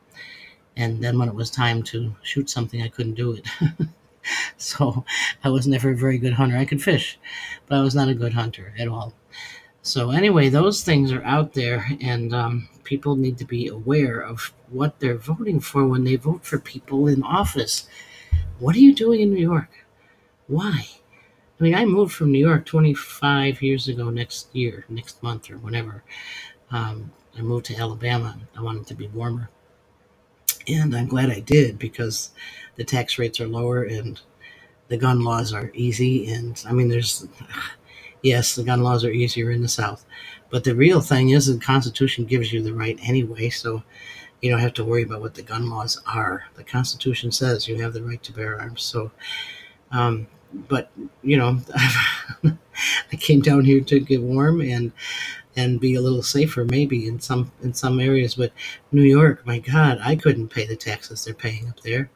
And 0.76 1.02
then 1.02 1.18
when 1.18 1.28
it 1.28 1.34
was 1.34 1.50
time 1.50 1.82
to 1.84 2.14
shoot 2.22 2.50
something, 2.50 2.82
I 2.82 2.88
couldn't 2.88 3.14
do 3.14 3.32
it. 3.32 3.46
so 4.56 5.04
I 5.44 5.48
was 5.50 5.66
never 5.66 5.90
a 5.90 5.96
very 5.96 6.18
good 6.18 6.34
hunter. 6.34 6.56
I 6.56 6.64
could 6.64 6.82
fish, 6.82 7.18
but 7.66 7.78
I 7.78 7.82
was 7.82 7.94
not 7.94 8.08
a 8.08 8.14
good 8.14 8.32
hunter 8.32 8.74
at 8.78 8.88
all. 8.88 9.14
So, 9.82 10.10
anyway, 10.10 10.50
those 10.50 10.84
things 10.84 11.10
are 11.10 11.24
out 11.24 11.54
there, 11.54 11.88
and 12.02 12.34
um, 12.34 12.68
people 12.84 13.16
need 13.16 13.38
to 13.38 13.46
be 13.46 13.66
aware 13.66 14.20
of 14.20 14.52
what 14.68 15.00
they're 15.00 15.16
voting 15.16 15.58
for 15.60 15.86
when 15.86 16.04
they 16.04 16.16
vote 16.16 16.44
for 16.44 16.58
people 16.58 17.08
in 17.08 17.22
office. 17.22 17.88
What 18.60 18.76
are 18.76 18.80
you 18.80 18.94
doing 18.94 19.22
in 19.22 19.32
New 19.32 19.40
York? 19.40 19.70
Why? 20.46 20.86
I 21.58 21.62
mean, 21.62 21.74
I 21.74 21.86
moved 21.86 22.12
from 22.12 22.30
New 22.30 22.46
York 22.46 22.66
25 22.66 23.62
years 23.62 23.88
ago 23.88 24.10
next 24.10 24.54
year, 24.54 24.84
next 24.90 25.22
month, 25.22 25.50
or 25.50 25.56
whenever. 25.56 26.04
Um, 26.70 27.10
I 27.38 27.40
moved 27.40 27.64
to 27.66 27.76
Alabama. 27.76 28.38
I 28.54 28.60
wanted 28.60 28.86
to 28.88 28.94
be 28.94 29.08
warmer. 29.08 29.48
And 30.68 30.94
I'm 30.94 31.06
glad 31.06 31.30
I 31.30 31.40
did 31.40 31.78
because 31.78 32.32
the 32.76 32.84
tax 32.84 33.18
rates 33.18 33.40
are 33.40 33.48
lower 33.48 33.84
and 33.84 34.20
the 34.88 34.98
gun 34.98 35.24
laws 35.24 35.54
are 35.54 35.70
easy. 35.72 36.30
And 36.30 36.62
I 36.68 36.72
mean, 36.72 36.88
there's, 36.88 37.26
yes, 38.22 38.56
the 38.56 38.62
gun 38.62 38.82
laws 38.82 39.06
are 39.06 39.10
easier 39.10 39.50
in 39.52 39.62
the 39.62 39.68
South. 39.68 40.04
But 40.50 40.64
the 40.64 40.74
real 40.74 41.00
thing 41.00 41.30
is 41.30 41.46
the 41.46 41.58
Constitution 41.58 42.26
gives 42.26 42.52
you 42.52 42.62
the 42.62 42.74
right 42.74 42.98
anyway. 43.02 43.48
So 43.48 43.82
you 44.40 44.50
don't 44.50 44.60
have 44.60 44.74
to 44.74 44.84
worry 44.84 45.02
about 45.02 45.20
what 45.20 45.34
the 45.34 45.42
gun 45.42 45.68
laws 45.68 46.00
are. 46.06 46.44
The 46.54 46.64
Constitution 46.64 47.30
says 47.30 47.68
you 47.68 47.82
have 47.82 47.92
the 47.92 48.02
right 48.02 48.22
to 48.22 48.32
bear 48.32 48.60
arms. 48.60 48.82
So, 48.82 49.10
um, 49.90 50.26
but 50.68 50.90
you 51.22 51.36
know, 51.36 51.60
I 52.44 53.16
came 53.16 53.40
down 53.40 53.64
here 53.64 53.80
to 53.80 54.00
get 54.00 54.22
warm 54.22 54.60
and 54.60 54.92
and 55.56 55.80
be 55.80 55.94
a 55.94 56.00
little 56.00 56.22
safer, 56.22 56.64
maybe 56.64 57.06
in 57.06 57.20
some 57.20 57.52
in 57.62 57.74
some 57.74 58.00
areas. 58.00 58.34
But 58.34 58.52
New 58.92 59.02
York, 59.02 59.44
my 59.46 59.58
God, 59.58 59.98
I 60.02 60.16
couldn't 60.16 60.48
pay 60.48 60.66
the 60.66 60.76
taxes 60.76 61.24
they're 61.24 61.34
paying 61.34 61.68
up 61.68 61.80
there. 61.80 62.10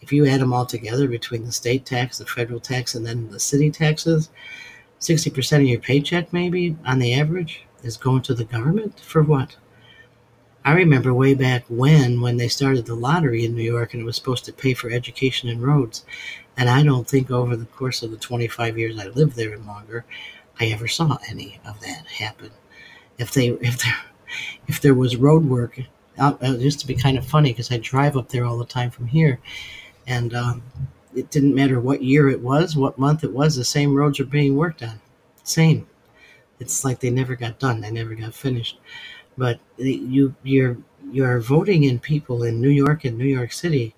If 0.00 0.12
you 0.12 0.26
add 0.26 0.40
them 0.40 0.52
all 0.52 0.66
together 0.66 1.08
between 1.08 1.44
the 1.44 1.52
state 1.52 1.84
tax, 1.84 2.18
the 2.18 2.26
federal 2.26 2.60
tax, 2.60 2.94
and 2.94 3.04
then 3.04 3.28
the 3.30 3.40
city 3.40 3.70
taxes, 3.70 4.30
60% 5.00 5.56
of 5.56 5.62
your 5.62 5.80
paycheck, 5.80 6.32
maybe 6.32 6.76
on 6.84 6.98
the 6.98 7.14
average, 7.14 7.64
is 7.82 7.96
going 7.96 8.22
to 8.22 8.34
the 8.34 8.44
government 8.44 9.00
for 9.00 9.22
what? 9.22 9.56
I 10.66 10.72
remember 10.72 11.14
way 11.14 11.34
back 11.34 11.64
when, 11.68 12.20
when 12.20 12.38
they 12.38 12.48
started 12.48 12.86
the 12.86 12.96
lottery 12.96 13.44
in 13.44 13.54
New 13.54 13.62
York 13.62 13.94
and 13.94 14.02
it 14.02 14.04
was 14.04 14.16
supposed 14.16 14.44
to 14.46 14.52
pay 14.52 14.74
for 14.74 14.90
education 14.90 15.48
and 15.48 15.62
roads. 15.62 16.04
And 16.56 16.68
I 16.68 16.82
don't 16.82 17.08
think 17.08 17.30
over 17.30 17.54
the 17.54 17.66
course 17.66 18.02
of 18.02 18.10
the 18.10 18.16
25 18.16 18.76
years 18.76 18.98
I 18.98 19.06
lived 19.06 19.36
there 19.36 19.52
and 19.54 19.64
longer, 19.64 20.04
I 20.58 20.66
ever 20.66 20.88
saw 20.88 21.18
any 21.28 21.60
of 21.64 21.78
that 21.82 22.08
happen. 22.08 22.50
If 23.16 23.30
they, 23.30 23.46
if 23.60 23.80
there, 23.80 23.96
if 24.66 24.80
there 24.80 24.94
was 24.94 25.14
road 25.14 25.44
work, 25.44 25.78
uh, 26.18 26.34
it 26.40 26.60
used 26.60 26.80
to 26.80 26.88
be 26.88 26.96
kind 26.96 27.16
of 27.16 27.24
funny 27.24 27.52
because 27.52 27.70
I 27.70 27.76
drive 27.76 28.16
up 28.16 28.30
there 28.30 28.44
all 28.44 28.58
the 28.58 28.66
time 28.66 28.90
from 28.90 29.06
here, 29.06 29.38
and 30.06 30.34
um, 30.34 30.62
it 31.14 31.30
didn't 31.30 31.54
matter 31.54 31.78
what 31.78 32.02
year 32.02 32.28
it 32.28 32.40
was, 32.40 32.74
what 32.74 32.98
month 32.98 33.22
it 33.22 33.32
was, 33.32 33.54
the 33.54 33.64
same 33.64 33.94
roads 33.94 34.18
are 34.18 34.24
being 34.24 34.56
worked 34.56 34.82
on. 34.82 35.00
Same. 35.44 35.86
It's 36.58 36.84
like 36.84 37.00
they 37.00 37.10
never 37.10 37.36
got 37.36 37.60
done. 37.60 37.82
They 37.82 37.90
never 37.90 38.14
got 38.14 38.34
finished 38.34 38.78
but 39.36 39.60
you 39.76 40.34
you're 40.42 40.78
you're 41.10 41.40
voting 41.40 41.84
in 41.84 41.98
people 41.98 42.42
in 42.42 42.60
New 42.60 42.70
York 42.70 43.04
and 43.04 43.16
New 43.16 43.26
York 43.26 43.52
City 43.52 43.94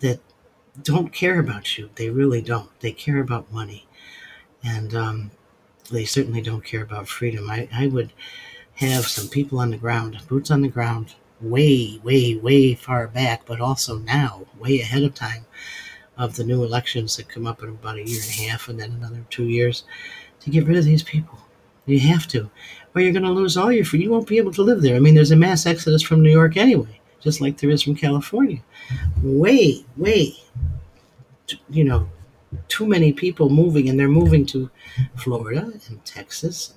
that 0.00 0.20
don't 0.82 1.12
care 1.12 1.38
about 1.38 1.76
you. 1.76 1.90
They 1.94 2.10
really 2.10 2.40
don't. 2.40 2.70
They 2.80 2.92
care 2.92 3.20
about 3.20 3.52
money, 3.52 3.86
and 4.62 4.94
um, 4.94 5.30
they 5.90 6.04
certainly 6.04 6.40
don't 6.40 6.64
care 6.64 6.82
about 6.82 7.08
freedom. 7.08 7.50
I, 7.50 7.68
I 7.72 7.88
would 7.88 8.12
have 8.74 9.06
some 9.06 9.28
people 9.28 9.58
on 9.58 9.70
the 9.70 9.76
ground, 9.76 10.18
boots 10.28 10.50
on 10.50 10.62
the 10.62 10.68
ground, 10.68 11.14
way, 11.40 12.00
way, 12.02 12.36
way 12.36 12.74
far 12.74 13.06
back, 13.08 13.44
but 13.46 13.60
also 13.60 13.98
now, 13.98 14.46
way 14.58 14.80
ahead 14.80 15.02
of 15.02 15.14
time 15.14 15.44
of 16.16 16.36
the 16.36 16.44
new 16.44 16.64
elections 16.64 17.16
that 17.16 17.28
come 17.28 17.46
up 17.46 17.62
in 17.62 17.70
about 17.70 17.96
a 17.96 18.06
year 18.06 18.20
and 18.22 18.30
a 18.30 18.50
half 18.50 18.68
and 18.68 18.78
then 18.78 18.92
another 18.92 19.24
two 19.30 19.44
years 19.44 19.84
to 20.40 20.50
get 20.50 20.66
rid 20.66 20.76
of 20.76 20.84
these 20.84 21.02
people. 21.02 21.38
You 21.90 22.00
have 22.00 22.26
to 22.28 22.50
or 22.94 23.00
you're 23.00 23.12
going 23.12 23.24
to 23.24 23.30
lose 23.30 23.56
all 23.56 23.72
your 23.72 23.84
food. 23.84 24.02
You 24.02 24.10
won't 24.10 24.26
be 24.26 24.38
able 24.38 24.52
to 24.52 24.62
live 24.62 24.82
there. 24.82 24.96
I 24.96 24.98
mean, 24.98 25.14
there's 25.14 25.30
a 25.30 25.36
mass 25.36 25.66
exodus 25.66 26.02
from 26.02 26.22
New 26.22 26.30
York 26.30 26.56
anyway, 26.56 27.00
just 27.20 27.40
like 27.40 27.58
there 27.58 27.70
is 27.70 27.82
from 27.82 27.94
California. 27.94 28.60
Way, 29.22 29.84
way, 29.96 30.34
you 31.68 31.84
know, 31.84 32.08
too 32.68 32.86
many 32.86 33.12
people 33.12 33.48
moving, 33.48 33.88
and 33.88 33.98
they're 33.98 34.08
moving 34.08 34.44
to 34.46 34.70
Florida 35.16 35.72
and 35.88 36.04
Texas, 36.04 36.74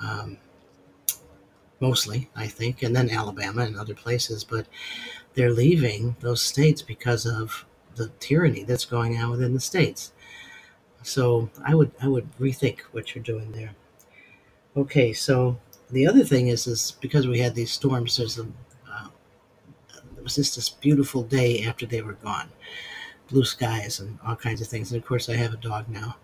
um, 0.00 0.36
mostly, 1.80 2.28
I 2.36 2.46
think, 2.46 2.82
and 2.82 2.94
then 2.94 3.08
Alabama 3.08 3.62
and 3.62 3.78
other 3.78 3.94
places. 3.94 4.44
But 4.44 4.66
they're 5.34 5.52
leaving 5.52 6.16
those 6.20 6.42
states 6.42 6.82
because 6.82 7.24
of 7.24 7.64
the 7.96 8.08
tyranny 8.20 8.64
that's 8.64 8.84
going 8.84 9.16
on 9.16 9.30
within 9.30 9.54
the 9.54 9.60
states. 9.60 10.12
So 11.02 11.48
I 11.64 11.74
would 11.74 11.92
I 12.02 12.08
would 12.08 12.28
rethink 12.38 12.80
what 12.92 13.14
you're 13.14 13.24
doing 13.24 13.52
there. 13.52 13.74
Okay, 14.76 15.12
so 15.12 15.58
the 15.90 16.06
other 16.06 16.24
thing 16.24 16.48
is, 16.48 16.66
is 16.66 16.96
because 17.00 17.26
we 17.26 17.38
had 17.38 17.54
these 17.54 17.70
storms, 17.70 18.16
there's 18.16 18.38
a, 18.38 18.42
uh, 18.90 19.08
it 20.16 20.22
was 20.22 20.34
just 20.34 20.56
this 20.56 20.68
beautiful 20.68 21.22
day 21.22 21.62
after 21.64 21.86
they 21.86 22.02
were 22.02 22.14
gone, 22.14 22.48
blue 23.30 23.44
skies 23.44 24.00
and 24.00 24.18
all 24.26 24.36
kinds 24.36 24.60
of 24.60 24.68
things. 24.68 24.92
And 24.92 25.00
of 25.00 25.06
course, 25.06 25.28
I 25.28 25.36
have 25.36 25.54
a 25.54 25.58
dog 25.58 25.88
now, 25.88 26.16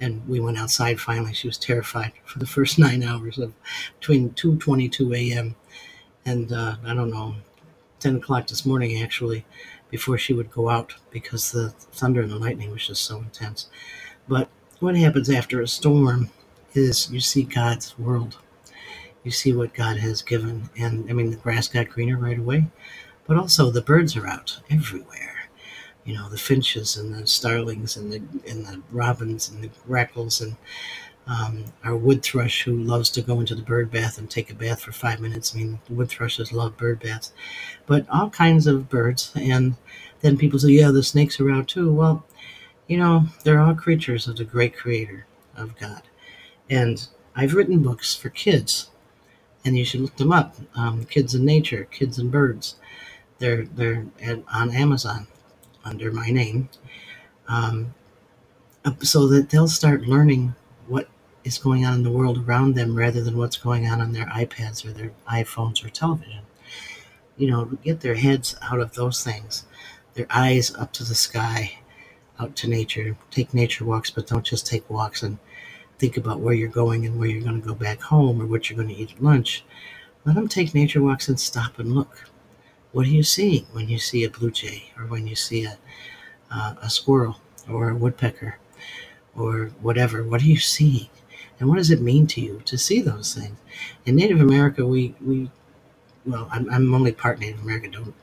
and 0.00 0.26
we 0.28 0.40
went 0.40 0.58
outside 0.58 1.00
finally. 1.00 1.34
She 1.34 1.48
was 1.48 1.58
terrified 1.58 2.12
for 2.24 2.38
the 2.38 2.46
first 2.46 2.78
nine 2.78 3.02
hours 3.02 3.38
of 3.38 3.54
between 4.00 4.30
2:22 4.30 5.14
a.m. 5.16 5.56
and 6.26 6.52
uh, 6.52 6.76
I 6.84 6.94
don't 6.94 7.10
know, 7.10 7.36
10 8.00 8.16
o'clock 8.16 8.48
this 8.48 8.66
morning 8.66 9.02
actually, 9.02 9.46
before 9.90 10.18
she 10.18 10.34
would 10.34 10.50
go 10.52 10.70
out 10.70 10.94
because 11.10 11.52
the 11.52 11.70
thunder 11.92 12.22
and 12.22 12.30
the 12.32 12.38
lightning 12.38 12.70
was 12.72 12.86
just 12.86 13.04
so 13.04 13.18
intense. 13.18 13.68
But 14.28 14.48
what 14.80 14.96
happens 14.96 15.30
after 15.30 15.62
a 15.62 15.68
storm? 15.68 16.30
Is 16.74 17.10
you 17.10 17.20
see 17.20 17.42
God's 17.42 17.98
world. 17.98 18.38
You 19.24 19.30
see 19.30 19.52
what 19.52 19.74
God 19.74 19.98
has 19.98 20.22
given. 20.22 20.70
And 20.78 21.08
I 21.10 21.12
mean, 21.12 21.30
the 21.30 21.36
grass 21.36 21.68
got 21.68 21.88
greener 21.88 22.16
right 22.16 22.38
away, 22.38 22.66
but 23.26 23.36
also 23.36 23.70
the 23.70 23.82
birds 23.82 24.16
are 24.16 24.26
out 24.26 24.60
everywhere. 24.70 25.50
You 26.04 26.14
know, 26.14 26.28
the 26.28 26.38
finches 26.38 26.96
and 26.96 27.14
the 27.14 27.26
starlings 27.26 27.96
and 27.96 28.12
the, 28.12 28.22
and 28.50 28.66
the 28.66 28.82
robins 28.90 29.50
and 29.50 29.62
the 29.62 29.70
grackles 29.86 30.40
and 30.40 30.56
um, 31.26 31.64
our 31.84 31.96
wood 31.96 32.22
thrush 32.22 32.62
who 32.62 32.82
loves 32.82 33.10
to 33.10 33.22
go 33.22 33.38
into 33.40 33.54
the 33.54 33.62
bird 33.62 33.90
bath 33.90 34.18
and 34.18 34.28
take 34.28 34.50
a 34.50 34.54
bath 34.54 34.80
for 34.80 34.92
five 34.92 35.20
minutes. 35.20 35.54
I 35.54 35.58
mean, 35.58 35.78
wood 35.88 36.08
thrushes 36.08 36.52
love 36.52 36.76
bird 36.76 37.00
baths, 37.00 37.32
but 37.86 38.06
all 38.08 38.30
kinds 38.30 38.66
of 38.66 38.88
birds. 38.88 39.32
And 39.36 39.76
then 40.22 40.36
people 40.36 40.58
say, 40.58 40.70
yeah, 40.70 40.90
the 40.90 41.02
snakes 41.02 41.38
are 41.38 41.50
out 41.50 41.68
too. 41.68 41.92
Well, 41.92 42.26
you 42.88 42.96
know, 42.96 43.26
they're 43.44 43.60
all 43.60 43.74
creatures 43.74 44.26
of 44.26 44.36
the 44.36 44.44
great 44.44 44.76
creator 44.76 45.26
of 45.54 45.78
God. 45.78 46.02
And 46.70 47.06
I've 47.34 47.54
written 47.54 47.82
books 47.82 48.14
for 48.14 48.30
kids, 48.30 48.90
and 49.64 49.76
you 49.76 49.84
should 49.84 50.00
look 50.00 50.16
them 50.16 50.32
up. 50.32 50.54
Um, 50.74 51.04
kids 51.04 51.34
in 51.34 51.44
Nature, 51.44 51.84
Kids 51.90 52.18
and 52.18 52.30
Birds. 52.30 52.76
They're 53.38 53.64
they're 53.64 54.06
at, 54.22 54.42
on 54.52 54.70
Amazon 54.70 55.26
under 55.84 56.12
my 56.12 56.30
name, 56.30 56.68
um, 57.48 57.94
so 59.02 59.26
that 59.28 59.50
they'll 59.50 59.68
start 59.68 60.02
learning 60.02 60.54
what 60.86 61.08
is 61.42 61.58
going 61.58 61.84
on 61.84 61.94
in 61.94 62.02
the 62.02 62.10
world 62.10 62.38
around 62.38 62.74
them 62.74 62.94
rather 62.94 63.22
than 63.22 63.36
what's 63.36 63.56
going 63.56 63.86
on 63.86 64.00
on 64.00 64.12
their 64.12 64.26
iPads 64.26 64.84
or 64.84 64.92
their 64.92 65.12
iPhones 65.28 65.84
or 65.84 65.88
television. 65.88 66.42
You 67.36 67.50
know, 67.50 67.64
get 67.82 68.00
their 68.00 68.14
heads 68.14 68.54
out 68.62 68.80
of 68.80 68.94
those 68.94 69.24
things, 69.24 69.64
their 70.14 70.26
eyes 70.30 70.74
up 70.74 70.92
to 70.94 71.04
the 71.04 71.14
sky, 71.14 71.78
out 72.38 72.54
to 72.56 72.68
nature. 72.68 73.16
Take 73.30 73.54
nature 73.54 73.84
walks, 73.84 74.10
but 74.10 74.26
don't 74.26 74.44
just 74.44 74.66
take 74.66 74.88
walks 74.90 75.22
and 75.22 75.38
think 76.00 76.16
about 76.16 76.40
where 76.40 76.54
you're 76.54 76.68
going 76.68 77.04
and 77.04 77.18
where 77.18 77.28
you're 77.28 77.42
going 77.42 77.60
to 77.60 77.66
go 77.66 77.74
back 77.74 78.00
home 78.00 78.40
or 78.40 78.46
what 78.46 78.68
you're 78.68 78.76
going 78.76 78.88
to 78.88 79.00
eat 79.00 79.12
at 79.12 79.22
lunch. 79.22 79.64
Let 80.24 80.34
them 80.34 80.48
take 80.48 80.74
nature 80.74 81.02
walks 81.02 81.28
and 81.28 81.38
stop 81.38 81.78
and 81.78 81.94
look. 81.94 82.24
What 82.92 83.06
are 83.06 83.10
you 83.10 83.22
seeing 83.22 83.66
when 83.72 83.88
you 83.88 83.98
see 83.98 84.24
a 84.24 84.30
blue 84.30 84.50
jay 84.50 84.92
or 84.98 85.04
when 85.04 85.26
you 85.26 85.36
see 85.36 85.64
a, 85.64 85.78
uh, 86.50 86.74
a 86.82 86.90
squirrel 86.90 87.36
or 87.68 87.90
a 87.90 87.94
woodpecker 87.94 88.56
or 89.36 89.70
whatever? 89.82 90.24
What 90.24 90.40
are 90.40 90.46
you 90.46 90.58
seeing? 90.58 91.10
And 91.58 91.68
what 91.68 91.76
does 91.76 91.90
it 91.90 92.00
mean 92.00 92.26
to 92.28 92.40
you 92.40 92.62
to 92.64 92.78
see 92.78 93.02
those 93.02 93.34
things? 93.34 93.58
In 94.06 94.16
Native 94.16 94.40
America, 94.40 94.86
we, 94.86 95.14
we 95.20 95.50
well, 96.24 96.48
I'm, 96.50 96.68
I'm 96.70 96.94
only 96.94 97.12
part 97.12 97.38
Native 97.38 97.60
American, 97.60 97.90
don't 97.90 98.14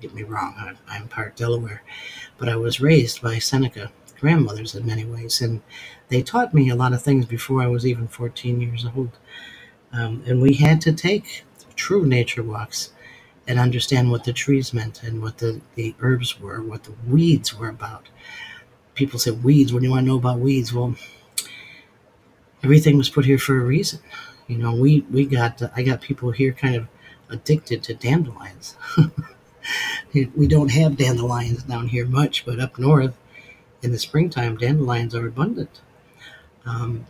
get 0.00 0.14
me 0.14 0.22
wrong, 0.22 0.54
I'm, 0.58 0.78
I'm 0.88 1.08
part 1.08 1.36
Delaware, 1.36 1.82
but 2.36 2.48
I 2.48 2.56
was 2.56 2.80
raised 2.80 3.22
by 3.22 3.38
Seneca 3.38 3.90
grandmothers 4.22 4.74
in 4.76 4.86
many 4.86 5.04
ways, 5.04 5.42
and 5.42 5.60
they 6.08 6.22
taught 6.22 6.54
me 6.54 6.70
a 6.70 6.76
lot 6.76 6.94
of 6.94 7.02
things 7.02 7.26
before 7.26 7.60
I 7.60 7.66
was 7.66 7.84
even 7.84 8.06
14 8.08 8.60
years 8.62 8.86
old. 8.96 9.10
Um, 9.92 10.22
and 10.26 10.40
we 10.40 10.54
had 10.54 10.80
to 10.82 10.92
take 10.92 11.44
true 11.74 12.06
nature 12.06 12.44
walks 12.44 12.92
and 13.48 13.58
understand 13.58 14.10
what 14.12 14.24
the 14.24 14.32
trees 14.32 14.72
meant 14.72 15.02
and 15.02 15.20
what 15.20 15.38
the, 15.38 15.60
the 15.74 15.94
herbs 16.00 16.40
were, 16.40 16.62
what 16.62 16.84
the 16.84 16.94
weeds 17.06 17.58
were 17.58 17.68
about. 17.68 18.08
People 18.94 19.18
say 19.18 19.32
weeds. 19.32 19.72
What 19.72 19.80
do 19.80 19.86
you 19.86 19.92
want 19.92 20.04
to 20.04 20.08
know 20.08 20.18
about 20.18 20.38
weeds? 20.38 20.72
Well, 20.72 20.94
everything 22.62 22.96
was 22.96 23.10
put 23.10 23.24
here 23.24 23.38
for 23.38 23.60
a 23.60 23.64
reason. 23.64 24.00
You 24.46 24.58
know, 24.58 24.74
we 24.74 25.00
we 25.10 25.24
got 25.24 25.60
I 25.76 25.82
got 25.82 26.00
people 26.00 26.30
here 26.30 26.52
kind 26.52 26.76
of 26.76 26.86
addicted 27.30 27.82
to 27.84 27.94
dandelions. 27.94 28.76
we 30.14 30.46
don't 30.46 30.70
have 30.70 30.96
dandelions 30.96 31.62
down 31.64 31.88
here 31.88 32.06
much, 32.06 32.44
but 32.44 32.60
up 32.60 32.78
north 32.78 33.14
in 33.82 33.92
the 33.92 33.98
springtime, 33.98 34.56
dandelions 34.56 35.14
are 35.14 35.26
abundant. 35.26 35.80
Um, 36.64 37.06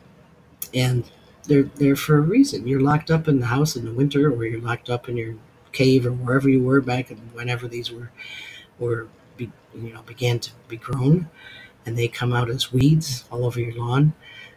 and 0.74 1.10
they're 1.44 1.64
there 1.64 1.96
for 1.96 2.16
a 2.18 2.20
reason. 2.20 2.66
You're 2.66 2.80
locked 2.80 3.10
up 3.10 3.28
in 3.28 3.40
the 3.40 3.46
house 3.46 3.76
in 3.76 3.84
the 3.84 3.92
winter, 3.92 4.32
or 4.32 4.44
you're 4.44 4.60
locked 4.60 4.90
up 4.90 5.08
in 5.08 5.16
your 5.16 5.34
cave, 5.72 6.06
or 6.06 6.12
wherever 6.12 6.48
you 6.48 6.62
were 6.62 6.80
back 6.80 7.10
whenever 7.32 7.68
these 7.68 7.90
were 7.90 8.10
were 8.78 9.08
be, 9.36 9.50
you 9.74 9.92
know 9.92 10.02
began 10.02 10.38
to 10.40 10.50
be 10.68 10.76
grown, 10.76 11.28
and 11.84 11.98
they 11.98 12.08
come 12.08 12.32
out 12.32 12.50
as 12.50 12.72
weeds 12.72 13.24
all 13.30 13.44
over 13.44 13.60
your 13.60 13.74
lawn. 13.74 14.14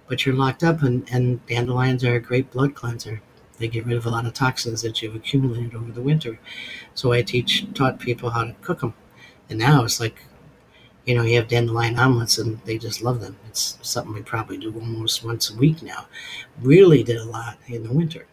But 0.08 0.26
you're 0.26 0.36
locked 0.36 0.64
up, 0.64 0.84
and, 0.84 1.08
and 1.12 1.46
dandelions 1.48 2.04
are 2.04 2.16
a 2.16 2.20
great 2.20 2.52
blood 2.52 2.76
cleanser. 2.76 3.22
They 3.58 3.68
get 3.68 3.86
rid 3.86 3.98
of 3.98 4.06
a 4.06 4.10
lot 4.10 4.26
of 4.26 4.34
toxins 4.34 4.82
that 4.84 5.02
you've 5.02 5.16
accumulated 5.16 5.74
over 5.74 5.92
the 5.92 6.02
winter. 6.02 6.40
So 6.94 7.12
I 7.12 7.24
teach 7.24 7.66
taught 7.74 8.00
people 8.00 8.30
how 8.30 8.44
to 8.44 8.56
cook 8.62 8.82
them, 8.82 8.94
and 9.50 9.58
now 9.58 9.84
it's 9.84 10.00
like 10.00 10.22
you 11.06 11.16
know, 11.16 11.24
you 11.24 11.38
have 11.38 11.48
dandelion 11.48 12.00
omelets 12.00 12.38
and 12.38 12.60
they 12.66 12.78
just 12.78 13.02
love 13.02 13.22
them. 13.22 13.38
It's 13.48 13.78
something 13.82 14.14
we 14.14 14.22
probably 14.24 14.58
do 14.58 14.74
almost 14.74 15.24
once 15.24 15.50
a 15.52 15.56
week 15.58 15.82
now. 15.84 16.08
Really 16.62 17.04
did 17.04 17.18
a 17.18 17.26
lot 17.26 17.58
in 17.68 17.84
the 17.84 17.94
winter. 17.94 18.26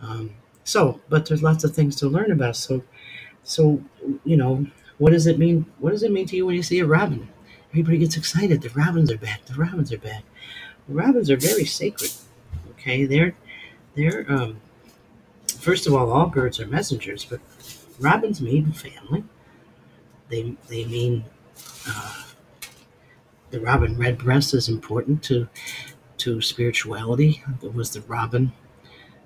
Um, 0.00 0.30
so, 0.64 1.00
but 1.08 1.26
there's 1.26 1.42
lots 1.42 1.64
of 1.64 1.74
things 1.74 1.96
to 1.96 2.08
learn 2.08 2.32
about. 2.32 2.56
So, 2.56 2.82
so 3.44 3.82
you 4.24 4.36
know, 4.36 4.66
what 4.98 5.12
does 5.12 5.26
it 5.26 5.38
mean? 5.38 5.66
What 5.78 5.90
does 5.92 6.02
it 6.02 6.12
mean 6.12 6.26
to 6.28 6.36
you 6.36 6.46
when 6.46 6.56
you 6.56 6.62
see 6.62 6.80
a 6.80 6.86
robin? 6.86 7.28
Everybody 7.70 7.98
gets 7.98 8.16
excited. 8.16 8.62
The 8.62 8.70
robins 8.70 9.12
are 9.12 9.18
back. 9.18 9.44
The 9.46 9.54
robins 9.54 9.92
are 9.92 9.98
back. 9.98 10.24
Robins 10.88 11.30
are 11.30 11.36
very 11.36 11.64
sacred. 11.66 12.12
Okay, 12.72 13.06
they're 13.06 13.34
they're 13.96 14.26
um, 14.28 14.60
first 15.58 15.86
of 15.86 15.94
all, 15.94 16.10
all 16.12 16.26
birds 16.28 16.60
are 16.60 16.66
messengers, 16.66 17.24
but 17.24 17.40
robins 18.00 18.40
mean 18.40 18.72
family. 18.72 19.24
They 20.28 20.56
they 20.68 20.84
mean 20.84 21.24
the 23.50 23.60
robin 23.60 23.96
redbreast 23.96 24.54
is 24.54 24.68
important 24.68 25.22
to 25.24 25.48
to 26.18 26.40
spirituality. 26.40 27.42
It 27.62 27.74
was 27.74 27.90
the 27.90 28.00
robin 28.02 28.52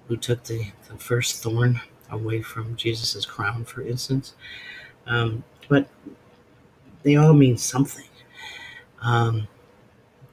who 0.09 0.17
took 0.17 0.43
the, 0.45 0.67
the 0.89 0.99
first 0.99 1.43
thorn 1.43 1.81
away 2.11 2.43
from 2.43 2.77
Jesus's 2.77 3.25
crown, 3.25 3.65
for 3.65 3.83
instance. 3.83 4.35
Um, 5.07 5.45
but 5.69 5.89
they 7.03 7.17
all 7.17 7.33
mean 7.33 7.57
something. 7.57 8.09
Um, 9.03 9.47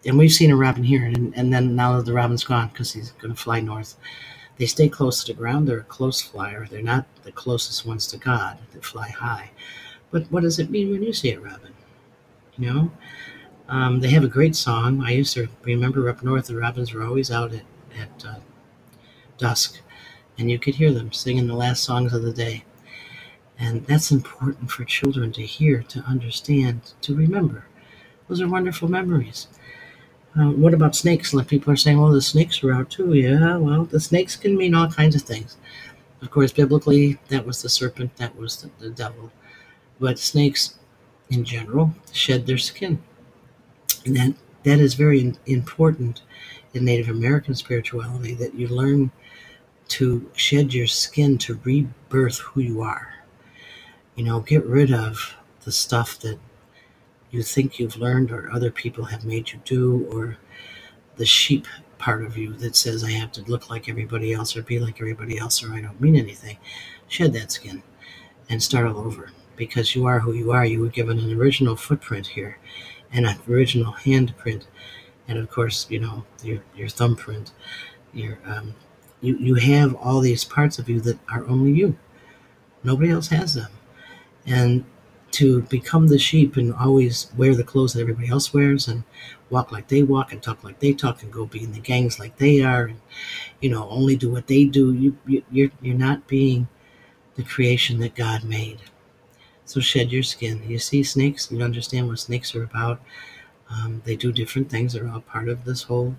and 0.06 0.18
we've 0.18 0.32
seen 0.32 0.52
a 0.52 0.56
robin 0.56 0.84
here, 0.84 1.06
and, 1.06 1.34
and 1.38 1.54
then 1.54 1.76
now 1.76 1.98
that 1.98 2.06
the 2.06 2.14
robin's 2.14 2.44
gone 2.44 2.70
because 2.70 2.92
he's 2.94 3.12
going 3.12 3.34
to 3.34 3.40
fly 3.40 3.60
north, 3.60 3.96
they 4.58 4.66
stay 4.66 4.90
close 4.90 5.24
to 5.24 5.34
the 5.34 5.38
ground. 5.38 5.68
They're 5.68 5.80
a 5.80 5.84
close 5.84 6.22
flyer. 6.22 6.68
They're 6.70 6.82
not 6.82 7.06
the 7.24 7.32
closest 7.32 7.86
ones 7.86 8.08
to 8.08 8.18
God 8.18 8.58
that 8.74 8.84
fly 8.84 9.10
high. 9.10 9.52
But 10.10 10.24
what 10.32 10.42
does 10.42 10.58
it 10.58 10.72
mean 10.72 10.90
when 10.92 11.04
you 11.04 11.14
see 11.14 11.32
a 11.34 11.40
robin? 11.40 11.74
You 12.58 12.74
know, 12.74 12.92
um, 13.70 14.00
they 14.00 14.10
have 14.10 14.24
a 14.24 14.30
great 14.30 14.56
song. 14.56 15.02
I 15.04 15.12
used 15.12 15.34
to 15.36 15.48
remember 15.64 16.10
up 16.10 16.24
north, 16.24 16.48
the 16.48 16.56
robins 16.56 16.94
were 16.94 17.04
always 17.04 17.32
out 17.32 17.54
at, 17.54 17.64
at 18.00 18.26
uh, 18.26 18.36
dusk, 19.38 19.82
and 20.38 20.50
you 20.50 20.60
could 20.60 20.76
hear 20.76 20.92
them 20.94 21.12
singing 21.12 21.48
the 21.48 21.56
last 21.56 21.84
songs 21.84 22.14
of 22.14 22.24
the 22.24 22.34
day. 22.34 22.64
And 23.60 23.86
that's 23.88 24.12
important 24.12 24.72
for 24.72 24.86
children 24.86 25.32
to 25.34 25.42
hear, 25.44 25.84
to 25.84 26.00
understand, 26.02 26.94
to 27.02 27.16
remember. 27.16 27.66
Those 28.28 28.42
are 28.42 28.48
wonderful 28.48 28.90
memories. 28.90 29.48
Uh, 30.40 30.52
what 30.52 30.74
about 30.74 30.96
snakes? 30.96 31.34
Like 31.34 31.48
people 31.48 31.74
are 31.74 31.78
saying, 31.78 32.00
well, 32.00 32.12
the 32.12 32.22
snakes 32.22 32.64
are 32.64 32.74
out 32.74 32.90
too. 32.92 33.14
Yeah, 33.14 33.58
well, 33.58 33.86
the 33.86 34.00
snakes 34.00 34.36
can 34.36 34.56
mean 34.58 34.76
all 34.76 34.90
kinds 34.90 35.16
of 35.16 35.24
things. 35.24 35.58
Of 36.22 36.32
course, 36.32 36.52
biblically, 36.52 37.20
that 37.30 37.46
was 37.46 37.62
the 37.62 37.70
serpent, 37.70 38.16
that 38.18 38.36
was 38.36 38.62
the, 38.62 38.72
the 38.80 38.90
devil. 38.92 39.32
But 40.00 40.20
snakes, 40.20 40.80
in 41.30 41.44
general, 41.44 41.94
shed 42.12 42.46
their 42.46 42.58
skin. 42.58 43.02
And 44.06 44.16
that, 44.16 44.34
that 44.64 44.80
is 44.80 44.94
very 44.94 45.34
important 45.46 46.22
in 46.74 46.86
Native 46.86 47.10
American 47.10 47.56
spirituality 47.56 48.34
that 48.36 48.56
you 48.56 48.68
learn 48.68 49.12
to 49.90 50.30
shed 50.36 50.74
your 50.74 50.88
skin 50.88 51.38
to 51.40 51.60
rebirth 51.64 52.40
who 52.40 52.62
you 52.62 52.82
are. 52.82 53.14
You 54.16 54.24
know, 54.24 54.40
get 54.40 54.66
rid 54.66 54.92
of 54.94 55.36
the 55.64 55.72
stuff 55.72 56.20
that 56.20 56.40
you 57.32 57.44
think 57.44 57.80
you've 57.80 57.98
learned 57.98 58.32
or 58.32 58.52
other 58.52 58.72
people 58.72 59.06
have 59.06 59.26
made 59.26 59.52
you 59.52 59.60
do, 59.66 60.08
or 60.12 60.38
the 61.18 61.26
sheep 61.26 61.68
part 61.98 62.24
of 62.24 62.38
you 62.38 62.54
that 62.54 62.76
says, 62.76 63.04
I 63.04 63.12
have 63.12 63.32
to 63.34 63.42
look 63.44 63.70
like 63.70 63.90
everybody 63.90 64.34
else 64.34 64.56
or 64.56 64.62
be 64.62 64.80
like 64.80 65.02
everybody 65.02 65.38
else 65.38 65.64
or 65.64 65.74
I 65.74 65.82
don't 65.82 66.00
mean 66.00 66.16
anything. 66.16 66.58
Shed 67.08 67.34
that 67.34 67.52
skin 67.52 67.84
and 68.50 68.62
start 68.62 68.88
all 68.88 69.00
over 69.00 69.32
because 69.58 69.96
you 69.96 70.06
are 70.06 70.20
who 70.20 70.34
you 70.34 70.52
are. 70.52 70.66
You 70.66 70.82
were 70.82 70.88
given 70.88 71.20
an 71.20 71.34
original 71.34 71.76
footprint 71.76 72.28
here 72.28 72.58
and 73.12 73.26
an 73.26 73.38
original 73.50 73.94
handprint. 73.94 74.66
And 75.28 75.38
of 75.38 75.50
course, 75.50 75.88
you 75.90 76.00
know, 76.00 76.26
your, 76.44 76.64
your 76.76 76.88
thumbprint, 76.88 77.52
your, 78.14 78.40
um, 78.46 78.76
you, 79.20 79.36
you 79.38 79.56
have 79.56 79.96
all 79.96 80.22
these 80.22 80.46
parts 80.46 80.80
of 80.80 80.88
you 80.88 81.02
that 81.02 81.20
are 81.30 81.46
only 81.48 81.72
you. 81.72 81.98
Nobody 82.84 83.12
else 83.12 83.28
has 83.30 83.56
them. 83.56 83.72
And 84.46 84.86
to 85.32 85.64
become 85.64 86.08
the 86.08 86.18
sheep 86.18 86.56
and 86.56 86.74
always 86.74 87.32
wear 87.36 87.54
the 87.54 87.64
clothes 87.64 87.94
that 87.94 88.02
everybody 88.02 88.30
else 88.30 88.54
wears 88.54 88.88
and 88.88 89.04
walk 89.50 89.72
like 89.72 89.88
they 89.90 90.02
walk 90.02 90.32
and 90.32 90.42
talk 90.42 90.64
like 90.64 90.80
they 90.80 90.94
talk 90.94 91.22
and 91.22 91.32
go 91.32 91.46
be 91.46 91.64
in 91.64 91.74
the 91.74 91.80
gangs 91.80 92.18
like 92.18 92.38
they 92.38 92.62
are 92.62 92.86
and 92.86 93.02
you 93.62 93.70
know 93.70 93.88
only 93.90 94.16
do 94.16 94.32
what 94.32 94.48
they 94.48 94.64
do 94.64 94.94
you, 94.94 95.18
you 95.26 95.44
you're 95.52 95.72
you're 95.82 95.98
not 95.98 96.28
being 96.28 96.68
the 97.36 97.44
creation 97.44 98.00
that 98.00 98.16
God 98.16 98.44
made 98.44 98.80
so 99.68 99.82
shed 99.82 100.12
your 100.12 100.24
skin 100.24 100.64
you 100.68 100.80
see 100.80 101.04
snakes 101.04 101.52
you 101.52 101.62
understand 101.62 102.08
what 102.08 102.20
snakes 102.20 102.56
are 102.56 102.64
about 102.64 103.02
um, 103.70 104.02
they 104.06 104.16
do 104.16 104.32
different 104.32 104.70
things 104.70 104.94
they're 104.94 105.10
all 105.10 105.22
part 105.22 105.50
of 105.50 105.66
this 105.66 105.84
whole 105.84 106.16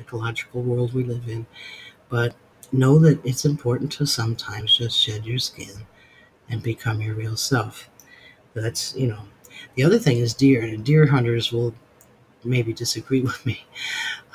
ecological 0.00 0.62
world 0.62 0.94
we 0.94 1.04
live 1.04 1.28
in 1.28 1.46
but 2.10 2.34
know 2.72 2.98
that 2.98 3.24
it's 3.24 3.44
important 3.46 3.92
to 3.92 4.06
sometimes 4.06 4.78
just 4.78 4.98
shed 4.98 5.26
your 5.26 5.38
skin 5.38 5.86
and 6.50 6.62
become 6.62 7.00
your 7.00 7.14
real 7.14 7.36
self 7.36 7.90
that's, 8.54 8.94
you 8.96 9.06
know, 9.08 9.20
the 9.74 9.84
other 9.84 9.98
thing 9.98 10.18
is 10.18 10.34
deer, 10.34 10.62
and 10.62 10.84
deer 10.84 11.06
hunters 11.06 11.52
will 11.52 11.74
maybe 12.44 12.72
disagree 12.72 13.20
with 13.22 13.44
me. 13.46 13.64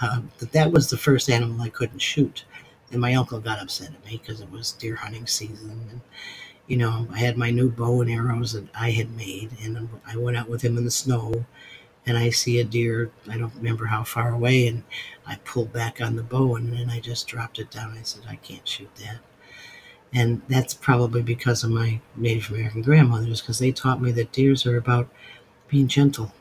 Uh, 0.01 0.21
that 0.39 0.51
that 0.53 0.71
was 0.71 0.89
the 0.89 0.97
first 0.97 1.29
animal 1.29 1.61
I 1.61 1.69
couldn't 1.69 1.99
shoot. 1.99 2.45
And 2.91 3.01
my 3.01 3.15
uncle 3.15 3.39
got 3.39 3.61
upset 3.61 3.93
at 3.93 4.05
me 4.05 4.17
because 4.17 4.41
it 4.41 4.51
was 4.51 4.73
deer 4.73 4.95
hunting 4.95 5.27
season. 5.27 5.71
And, 5.91 6.01
you 6.71 6.77
know, 6.77 7.05
I 7.11 7.19
had 7.19 7.35
my 7.37 7.51
new 7.51 7.69
bow 7.69 7.99
and 7.99 8.09
arrows 8.09 8.53
that 8.53 8.63
I 8.73 8.91
had 8.91 9.11
made, 9.17 9.51
and 9.61 9.89
I 10.07 10.15
went 10.15 10.37
out 10.37 10.47
with 10.47 10.61
him 10.61 10.77
in 10.77 10.85
the 10.85 10.91
snow. 10.91 11.45
And 12.05 12.17
I 12.17 12.29
see 12.29 12.61
a 12.61 12.63
deer, 12.63 13.11
I 13.29 13.37
don't 13.37 13.53
remember 13.57 13.87
how 13.87 14.05
far 14.05 14.29
away, 14.29 14.67
and 14.67 14.83
I 15.27 15.35
pulled 15.43 15.73
back 15.73 15.99
on 15.99 16.15
the 16.15 16.23
bow 16.23 16.55
and 16.55 16.71
then 16.71 16.89
I 16.89 17.01
just 17.01 17.27
dropped 17.27 17.59
it 17.59 17.69
down. 17.69 17.97
I 17.97 18.03
said, 18.03 18.23
I 18.27 18.37
can't 18.37 18.65
shoot 18.65 18.89
that. 18.95 19.19
And 20.13 20.41
that's 20.47 20.73
probably 20.73 21.21
because 21.21 21.65
of 21.65 21.71
my 21.71 21.99
Native 22.15 22.49
American 22.51 22.83
grandmothers, 22.83 23.41
because 23.41 23.59
they 23.59 23.73
taught 23.73 24.01
me 24.01 24.13
that 24.13 24.31
deers 24.31 24.65
are 24.65 24.77
about 24.77 25.09
being 25.67 25.89
gentle, 25.89 26.33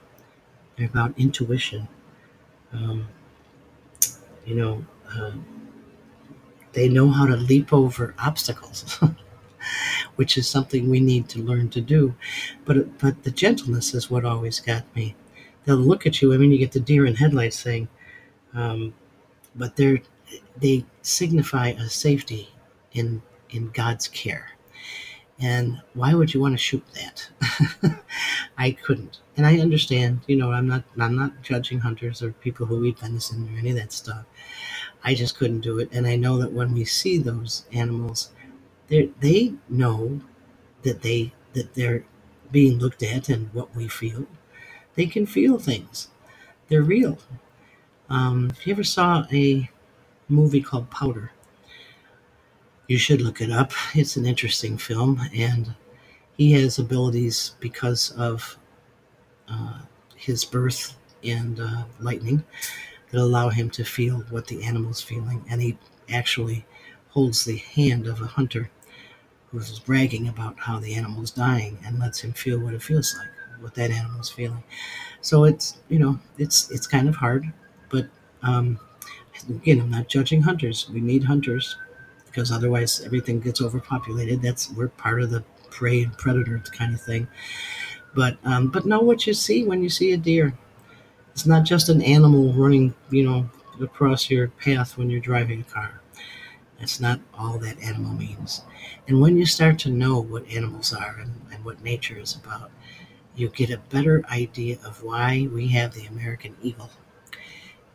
they're 0.77 0.87
about 0.87 1.19
intuition. 1.19 1.89
Um, 2.73 3.09
you 4.47 4.55
know, 4.55 4.85
uh, 5.13 5.33
they 6.73 6.89
know 6.89 7.11
how 7.11 7.27
to 7.27 7.37
leap 7.37 7.73
over 7.73 8.15
obstacles, 8.19 8.99
which 10.21 10.37
is 10.37 10.47
something 10.47 10.91
we 10.91 11.01
need 11.01 11.31
to 11.31 11.43
learn 11.43 11.71
to 11.71 11.81
do. 11.81 12.15
But 12.67 12.99
but 12.99 13.23
the 13.23 13.31
gentleness 13.31 13.95
is 13.95 14.11
what 14.11 14.27
always 14.27 14.61
got 14.61 14.85
me. 14.95 15.15
They'll 15.65 15.77
look 15.77 16.05
at 16.07 16.21
you. 16.21 16.35
I 16.35 16.37
mean, 16.37 16.53
you 16.53 16.59
get 16.59 16.73
the 16.73 16.89
deer 16.91 17.07
in 17.07 17.15
headlights 17.15 17.63
thing, 17.63 17.89
um, 18.53 18.93
but 19.55 19.77
they're 19.77 20.01
they 20.59 20.85
signify 21.01 21.69
a 21.69 21.89
safety 21.89 22.51
in 22.93 23.23
in 23.49 23.71
God's 23.71 24.09
care. 24.09 24.51
And 25.39 25.81
why 25.95 26.13
would 26.13 26.35
you 26.35 26.41
want 26.43 26.53
to 26.53 26.67
shoot 26.69 26.85
that? 27.01 27.97
I 28.59 28.73
couldn't. 28.73 29.21
And 29.39 29.47
I 29.47 29.59
understand, 29.59 30.21
you 30.27 30.37
know, 30.37 30.53
I'm 30.53 30.69
not 30.69 30.85
I'm 30.99 31.17
not 31.17 31.41
judging 31.41 31.79
hunters 31.79 32.23
or 32.23 32.33
people 32.33 32.67
who 32.67 32.85
eat 32.85 32.99
venison 32.99 33.49
or 33.49 33.59
any 33.59 33.71
of 33.71 33.77
that 33.77 33.95
stuff. 33.95 34.27
I 35.03 35.15
just 35.15 35.39
couldn't 35.39 35.63
do 35.63 35.79
it. 35.79 35.89
And 35.93 36.07
I 36.07 36.17
know 36.17 36.37
that 36.37 36.53
when 36.53 36.75
we 36.75 36.85
see 36.85 37.17
those 37.17 37.65
animals, 37.73 38.29
they 38.91 39.11
they 39.21 39.55
know 39.69 40.21
that 40.83 41.03
they 41.03 41.33
that 41.55 41.75
they're 41.75 42.05
being 42.53 42.79
looked 42.79 43.03
at 43.03 43.29
and 43.31 43.53
what 43.55 43.75
we 43.75 43.89
feel. 43.89 44.27
They 44.97 45.07
can 45.07 45.25
feel 45.25 45.59
things. 45.59 46.09
They're 46.69 46.83
real. 46.83 47.19
Um, 48.11 48.51
if 48.51 48.67
you 48.67 48.73
ever 48.73 48.85
saw 48.85 49.25
a 49.33 49.71
movie 50.29 50.61
called 50.61 50.91
Powder, 50.91 51.33
you 52.89 52.99
should 52.99 53.23
look 53.23 53.41
it 53.41 53.53
up. 53.53 53.73
It's 53.95 54.17
an 54.17 54.27
interesting 54.27 54.77
film, 54.77 55.21
and 55.35 55.75
he 56.37 56.53
has 56.53 56.79
abilities 56.79 57.55
because 57.61 58.11
of 58.13 58.59
uh, 59.49 59.81
his 60.17 60.45
birth 60.45 60.97
and 61.23 61.61
uh, 61.61 61.85
lightning 62.01 62.43
that 63.11 63.21
allow 63.21 63.49
him 63.49 63.71
to 63.71 63.85
feel 63.85 64.21
what 64.31 64.47
the 64.49 64.65
animal's 64.65 65.03
feeling. 65.03 65.45
And 65.51 65.63
he 65.63 65.79
actually 66.13 66.65
holds 67.11 67.45
the 67.45 67.57
hand 67.57 68.07
of 68.07 68.21
a 68.21 68.27
hunter 68.27 68.71
who's 69.51 69.79
bragging 69.81 70.29
about 70.29 70.59
how 70.59 70.79
the 70.79 70.95
animal's 70.95 71.31
dying 71.31 71.79
and 71.85 71.99
lets 71.99 72.21
him 72.21 72.33
feel 72.33 72.59
what 72.59 72.75
it 72.75 72.83
feels 72.83 73.17
like, 73.19 73.29
what 73.61 73.75
that 73.75 73.91
animal's 73.91 74.31
feeling. 74.31 74.63
So 75.21 75.45
it's 75.45 75.79
you 75.89 75.99
know 75.99 76.19
it's 76.39 76.71
it's 76.71 76.87
kind 76.87 77.09
of 77.09 77.17
hard, 77.17 77.53
but 77.91 78.07
um, 78.43 78.79
again, 79.49 79.81
I'm 79.81 79.91
not 79.91 80.09
judging 80.09 80.43
hunters. 80.43 80.89
We 80.91 81.01
need 81.01 81.25
hunters 81.25 81.77
because 82.27 82.53
otherwise 82.53 83.01
everything 83.01 83.41
gets 83.41 83.61
overpopulated. 83.61 84.43
That's 84.43 84.71
we're 84.73 84.89
part 84.89 85.23
of 85.23 85.31
the 85.31 85.45
prey 85.71 86.03
and 86.05 86.17
predator 86.17 86.63
kind 86.73 86.95
of 86.95 87.01
thing. 87.01 87.29
But 88.15 88.39
um, 88.45 88.69
but 88.69 88.87
know 88.87 89.01
what 89.01 89.27
you 89.27 89.35
see 89.35 89.65
when 89.65 89.83
you 89.83 89.89
see 89.89 90.13
a 90.13 90.17
deer. 90.17 90.55
It's 91.33 91.47
not 91.47 91.65
just 91.65 91.89
an 91.89 92.03
animal 92.03 92.53
running, 92.53 92.95
you 93.11 93.23
know, 93.23 93.49
across 93.81 94.29
your 94.31 94.49
path 94.49 94.99
when 94.99 95.11
you're 95.11 95.21
driving 95.21 95.61
a 95.61 95.65
car. 95.65 96.00
That's 96.81 97.01
not 97.01 97.21
all 97.35 97.59
that 97.59 97.81
animal 97.81 98.15
means. 98.15 98.63
And 99.07 99.21
when 99.21 99.37
you 99.37 99.47
start 99.47 99.79
to 99.81 99.91
know 99.91 100.21
what 100.21 100.49
animals 100.49 100.93
are 100.93 101.19
and, 101.21 101.33
and 101.53 101.65
what 101.65 101.85
nature 101.85 102.19
is 102.19 102.35
about, 102.35 102.71
you 103.37 103.49
get 103.51 103.71
a 103.71 103.79
better 103.79 104.25
idea 104.31 104.79
of 104.85 105.03
why 105.03 105.49
we 105.53 105.69
have 105.69 105.95
the 105.95 106.07
American 106.07 106.57
eagle 106.63 106.91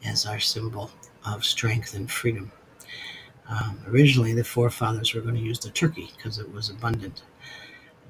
as 0.06 0.26
our 0.26 0.40
symbol 0.40 0.92
of 1.26 1.44
strength 1.44 1.96
and 1.96 2.10
freedom. 2.12 2.52
Um, 3.48 3.80
originally, 3.88 4.34
the 4.34 4.44
forefathers 4.44 5.14
were 5.14 5.22
going 5.22 5.36
to 5.36 5.42
use 5.42 5.60
the 5.60 5.70
turkey 5.70 6.12
because 6.16 6.40
it 6.40 6.52
was 6.52 6.70
abundant, 6.70 7.24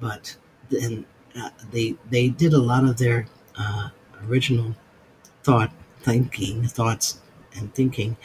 but 0.00 0.36
then 0.70 1.06
uh, 1.36 1.50
they 1.70 1.96
they 2.10 2.28
did 2.30 2.54
a 2.54 2.58
lot 2.58 2.84
of 2.84 2.96
their 2.98 3.26
uh, 3.58 3.90
original 4.26 4.74
thought 5.44 5.72
thinking, 6.02 6.64
thoughts 6.64 7.20
and 7.56 7.74
thinking 7.74 8.16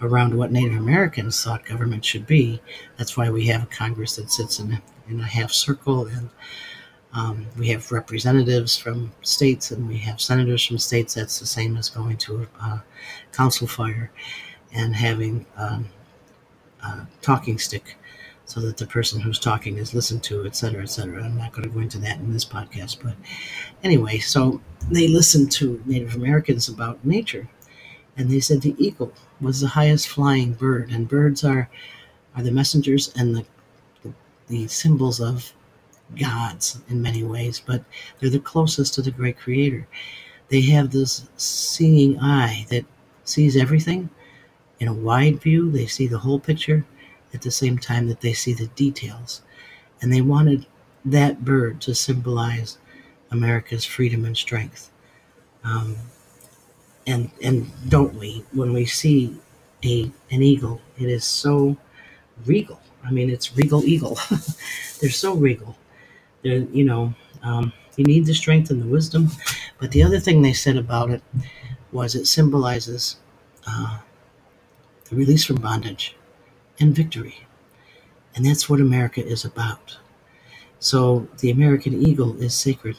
around 0.00 0.36
what 0.36 0.52
Native 0.52 0.78
Americans 0.78 1.42
thought 1.42 1.64
government 1.64 2.04
should 2.04 2.26
be. 2.26 2.60
That's 2.96 3.16
why 3.16 3.30
we 3.30 3.46
have 3.46 3.62
a 3.62 3.66
Congress 3.66 4.16
that 4.16 4.30
sits 4.30 4.58
in 4.60 4.72
a, 4.72 4.82
in 5.08 5.20
a 5.20 5.24
half 5.24 5.52
circle 5.52 6.06
and 6.06 6.30
Um, 7.12 7.46
we 7.56 7.68
have 7.72 7.92
representatives 7.92 8.76
from 8.76 9.10
states 9.22 9.70
and 9.72 9.88
we 9.88 9.96
have 9.98 10.20
senators 10.20 10.66
from 10.66 10.78
states. 10.78 11.14
That's 11.14 11.38
the 11.40 11.46
same 11.46 11.78
as 11.78 11.88
going 11.88 12.18
to 12.18 12.46
a 12.60 12.82
council 13.32 13.66
fire 13.66 14.10
and 14.74 14.94
having 14.94 15.46
um, 15.56 15.88
a 16.82 17.06
talking 17.22 17.58
stick 17.58 17.96
so 18.44 18.60
that 18.60 18.76
the 18.76 18.86
person 18.86 19.20
who's 19.20 19.38
talking 19.38 19.78
is 19.78 19.94
listened 19.94 20.24
to, 20.24 20.44
et 20.44 20.56
cetera, 20.56 20.82
et 20.82 20.90
cetera. 20.90 21.24
I'm 21.24 21.38
not 21.38 21.52
going 21.52 21.62
to 21.68 21.74
go 21.74 21.80
into 21.80 21.98
that 22.00 22.18
in 22.18 22.32
this 22.32 22.44
podcast, 22.44 23.02
but 23.02 23.16
anyway, 23.82 24.18
so 24.18 24.60
they 24.90 25.08
listened 25.08 25.50
to 25.52 25.80
Native 25.86 26.16
Americans 26.16 26.68
about 26.68 27.02
nature, 27.02 27.48
and 28.18 28.28
they 28.28 28.40
said 28.40 28.60
the 28.60 28.76
eagle 28.78 29.12
was 29.40 29.60
the 29.60 29.68
highest 29.68 30.08
flying 30.08 30.52
bird, 30.52 30.90
and 30.90 31.08
birds 31.08 31.44
are 31.44 31.68
are 32.34 32.42
the 32.42 32.50
messengers 32.50 33.12
and 33.16 33.34
the 33.34 33.44
the, 34.02 34.12
the 34.48 34.68
symbols 34.68 35.20
of 35.20 35.52
gods 36.18 36.80
in 36.88 37.02
many 37.02 37.22
ways, 37.22 37.60
but 37.64 37.84
they're 38.18 38.30
the 38.30 38.38
closest 38.38 38.94
to 38.94 39.02
the 39.02 39.10
great 39.10 39.38
creator. 39.38 39.86
They 40.48 40.60
have 40.62 40.90
this 40.90 41.28
seeing 41.36 42.18
eye 42.20 42.66
that 42.70 42.84
sees 43.24 43.56
everything 43.56 44.08
in 44.78 44.88
a 44.88 44.94
wide 44.94 45.40
view. 45.40 45.70
They 45.70 45.86
see 45.86 46.06
the 46.06 46.18
whole 46.18 46.38
picture 46.38 46.84
at 47.34 47.42
the 47.42 47.50
same 47.50 47.78
time 47.78 48.06
that 48.08 48.20
they 48.20 48.32
see 48.32 48.52
the 48.54 48.68
details. 48.68 49.42
And 50.00 50.12
they 50.12 50.20
wanted 50.20 50.66
that 51.04 51.44
bird 51.44 51.80
to 51.82 51.94
symbolize 51.94 52.78
America's 53.30 53.84
freedom 53.84 54.24
and 54.24 54.36
strength. 54.36 54.90
Um, 55.64 55.96
and 57.06 57.30
and 57.42 57.70
don't 57.88 58.14
we 58.14 58.44
when 58.52 58.72
we 58.72 58.84
see 58.86 59.36
a 59.84 60.10
an 60.30 60.42
eagle, 60.42 60.80
it 60.98 61.08
is 61.08 61.24
so 61.24 61.76
regal. 62.44 62.80
I 63.04 63.10
mean, 63.10 63.30
it's 63.30 63.56
regal 63.56 63.84
eagle. 63.84 64.18
They're 65.00 65.10
so 65.10 65.34
regal. 65.34 65.76
They're 66.42 66.66
you 66.72 66.84
know 66.84 67.14
um, 67.42 67.72
you 67.96 68.04
need 68.04 68.26
the 68.26 68.34
strength 68.34 68.70
and 68.70 68.82
the 68.82 68.86
wisdom, 68.88 69.30
but 69.78 69.92
the 69.92 70.02
other 70.02 70.20
thing 70.20 70.42
they 70.42 70.52
said 70.52 70.76
about 70.76 71.10
it 71.10 71.22
was 71.92 72.14
it 72.14 72.26
symbolizes 72.26 73.16
uh, 73.66 73.98
the 75.08 75.16
release 75.16 75.44
from 75.44 75.56
bondage 75.56 76.16
and 76.80 76.94
victory, 76.94 77.46
and 78.34 78.44
that's 78.44 78.68
what 78.68 78.80
America 78.80 79.24
is 79.24 79.44
about. 79.44 79.98
So 80.78 81.28
the 81.38 81.50
American 81.50 81.94
eagle 82.06 82.40
is 82.42 82.54
sacred, 82.54 82.96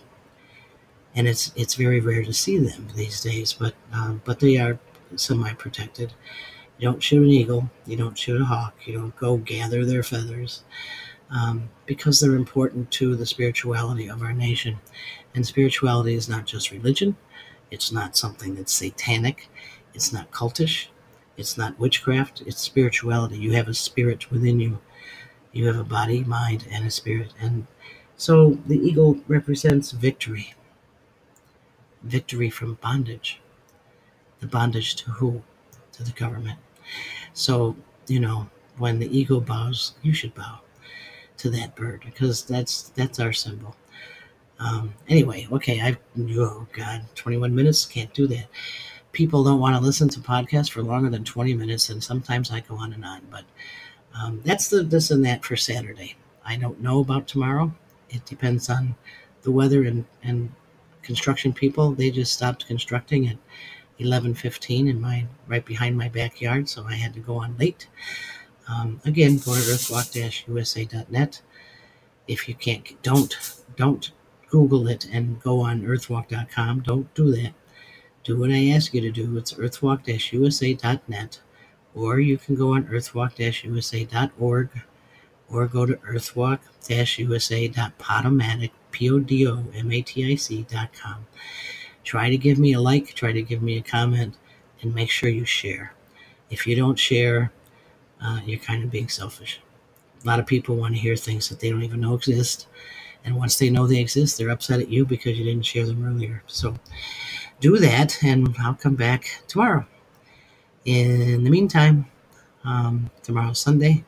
and 1.18 1.28
it's 1.28 1.52
it's 1.56 1.74
very 1.74 2.00
rare 2.00 2.24
to 2.24 2.34
see 2.34 2.60
them 2.60 2.88
these 2.96 3.22
days. 3.22 3.52
But 3.52 3.74
um, 3.92 4.22
but 4.24 4.40
they 4.40 4.58
are 4.58 4.80
semi-protected. 5.16 6.14
You 6.78 6.90
don't 6.90 7.02
shoot 7.04 7.24
an 7.24 7.30
eagle. 7.30 7.70
You 7.88 7.98
don't 7.98 8.18
shoot 8.18 8.40
a 8.40 8.46
hawk. 8.46 8.76
You 8.86 8.94
don't 8.94 9.16
go 9.18 9.38
gather 9.38 9.84
their 9.84 10.04
feathers 10.04 10.64
um, 11.32 11.70
because 11.88 12.20
they're 12.20 12.36
important 12.36 12.92
to 12.92 13.16
the 13.16 13.26
spirituality 13.26 14.08
of 14.08 14.22
our 14.22 14.32
nation. 14.34 14.78
And 15.34 15.46
spirituality 15.46 16.14
is 16.14 16.30
not 16.30 16.46
just 16.46 16.72
religion. 16.72 17.18
It's 17.72 17.92
not 17.92 18.16
something 18.16 18.54
that's 18.56 18.74
satanic. 18.74 19.50
It's 19.96 20.14
not 20.14 20.32
cultish. 20.32 20.88
It's 21.36 21.58
not 21.58 21.80
witchcraft. 21.80 22.44
It's 22.46 22.62
spirituality. 22.62 23.38
You 23.38 23.54
have 23.54 23.68
a 23.68 23.74
spirit 23.74 24.30
within 24.30 24.60
you. 24.60 24.78
You 25.52 25.66
have 25.66 25.78
a 25.80 25.84
body, 25.84 26.24
mind, 26.24 26.68
and 26.72 26.86
a 26.86 26.92
spirit. 26.92 27.34
And 27.42 27.66
so 28.18 28.60
the 28.68 28.78
eagle 28.78 29.20
represents 29.28 29.92
victory 29.92 30.54
victory 32.04 32.50
from 32.50 32.76
bondage. 32.76 33.42
The 34.40 34.48
bondage 34.48 34.96
to 34.98 35.12
who? 35.12 35.42
To 35.94 36.04
the 36.04 36.12
government. 36.12 36.60
So, 37.34 37.76
you 38.08 38.20
know, 38.20 38.50
when 38.78 39.00
the 39.00 39.18
ego 39.18 39.40
bows, 39.40 39.94
you 40.02 40.14
should 40.14 40.34
bow 40.36 40.60
to 41.38 41.50
that 41.52 41.76
bird 41.76 42.02
because 42.06 42.44
that's 42.44 42.90
that's 42.90 43.20
our 43.20 43.34
symbol. 43.34 43.76
Um, 44.60 44.94
anyway, 45.08 45.48
okay, 45.52 45.82
I've 45.82 45.98
oh 46.32 46.68
god, 46.74 47.04
21 47.16 47.54
minutes, 47.54 47.86
can't 47.86 48.14
do 48.14 48.28
that. 48.28 48.48
People 49.12 49.44
don't 49.44 49.60
want 49.60 49.76
to 49.76 49.82
listen 49.82 50.10
to 50.10 50.20
podcasts 50.20 50.70
for 50.70 50.84
longer 50.84 51.10
than 51.10 51.24
20 51.24 51.54
minutes, 51.54 51.90
and 51.90 52.04
sometimes 52.04 52.52
I 52.52 52.62
go 52.62 52.76
on 52.76 52.94
and 52.94 53.06
on. 53.06 53.22
But 53.30 53.46
um, 54.20 54.42
that's 54.44 54.70
the 54.70 54.84
this 54.84 55.12
and 55.12 55.24
that 55.26 55.44
for 55.46 55.56
Saturday. 55.56 56.16
I 56.46 56.56
don't 56.56 56.82
know 56.82 57.00
about 57.00 57.28
tomorrow. 57.28 57.72
It 58.10 58.26
depends 58.26 58.70
on 58.70 58.96
the 59.44 59.52
weather 59.52 59.84
and 59.84 60.06
and 60.24 60.52
construction 61.08 61.54
people. 61.54 61.94
They 61.94 62.12
just 62.12 62.34
stopped 62.34 62.68
constructing 62.68 63.28
at 63.28 63.38
11:15 64.00 64.88
in 64.88 65.02
my 65.02 65.26
right 65.48 65.66
behind 65.66 65.98
my 65.98 66.10
backyard, 66.10 66.70
so 66.70 66.86
I 66.86 66.94
had 66.94 67.14
to 67.16 67.20
go 67.20 67.36
on 67.38 67.58
late. 67.58 67.88
Um, 68.68 69.00
again, 69.06 69.38
go 69.38 69.56
to 69.56 69.62
earthwalk-usa.net. 69.74 71.42
If 72.28 72.50
you 72.50 72.56
can't, 72.56 73.02
don't 73.02 73.34
don't 73.78 74.12
Google 74.50 74.88
it 74.88 75.08
and 75.12 75.42
go 75.42 75.62
on 75.62 75.82
earthwalk.com. 75.82 76.82
Don't 76.82 77.14
do 77.16 77.32
that. 77.32 77.54
Do 78.24 78.38
what 78.40 78.52
I 78.52 78.68
ask 78.76 78.94
you 78.94 79.02
to 79.02 79.12
do. 79.12 79.38
It's 79.38 79.54
earthwalk-usa.net, 79.54 81.40
or 81.96 82.20
you 82.20 82.38
can 82.38 82.56
go 82.56 82.74
on 82.76 82.84
earthwalk-usa.org, 82.84 84.70
or 85.50 85.68
go 85.68 85.86
to 85.86 85.96
earthwalk-usa.podomatic, 88.98 89.26
P-O-D-O-M-A-T-I-C.com. 89.28 91.26
Try 92.04 92.30
to 92.30 92.38
give 92.38 92.58
me 92.58 92.74
a 92.74 92.80
like, 92.80 93.14
try 93.14 93.32
to 93.32 93.42
give 93.42 93.62
me 93.62 93.78
a 93.78 93.82
comment, 93.82 94.36
and 94.82 94.96
make 94.96 95.10
sure 95.10 95.30
you 95.30 95.46
share. 95.46 95.94
If 96.50 96.66
you 96.66 96.76
don't 96.76 96.98
share, 96.98 97.52
uh, 98.24 98.40
you're 98.46 98.60
kind 98.60 98.84
of 98.84 98.92
being 98.92 99.10
selfish. 99.10 99.60
A 100.24 100.28
lot 100.28 100.40
of 100.40 100.46
people 100.46 100.76
want 100.76 100.96
to 100.96 101.02
hear 101.02 101.16
things 101.16 101.50
that 101.50 101.60
they 101.60 101.70
don't 101.70 101.84
even 101.84 102.00
know 102.02 102.16
exist. 102.16 102.68
And 103.26 103.36
once 103.36 103.58
they 103.58 103.70
know 103.70 103.88
they 103.88 104.00
exist, 104.00 104.38
they're 104.38 104.50
upset 104.50 104.80
at 104.80 104.90
you 104.90 105.06
because 105.06 105.38
you 105.38 105.44
didn't 105.44 105.66
share 105.66 105.86
them 105.86 106.08
earlier. 106.08 106.44
So 106.48 106.76
do 107.60 107.78
that, 107.78 108.18
and 108.24 108.56
I'll 108.60 108.76
come 108.76 108.96
back 108.96 109.42
tomorrow. 109.48 109.86
In 110.86 111.44
the 111.44 111.50
meantime, 111.50 112.06
um, 112.64 113.10
tomorrow's 113.24 113.60
Sunday. 113.60 114.06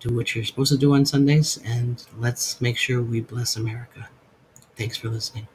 Do 0.00 0.16
what 0.16 0.34
you're 0.34 0.44
supposed 0.44 0.72
to 0.72 0.78
do 0.78 0.94
on 0.94 1.04
Sundays, 1.06 1.60
and 1.64 2.02
let's 2.18 2.60
make 2.60 2.78
sure 2.78 3.02
we 3.02 3.20
bless 3.20 3.56
America. 3.56 4.08
Thanks 4.76 4.96
for 4.96 5.08
listening. 5.08 5.46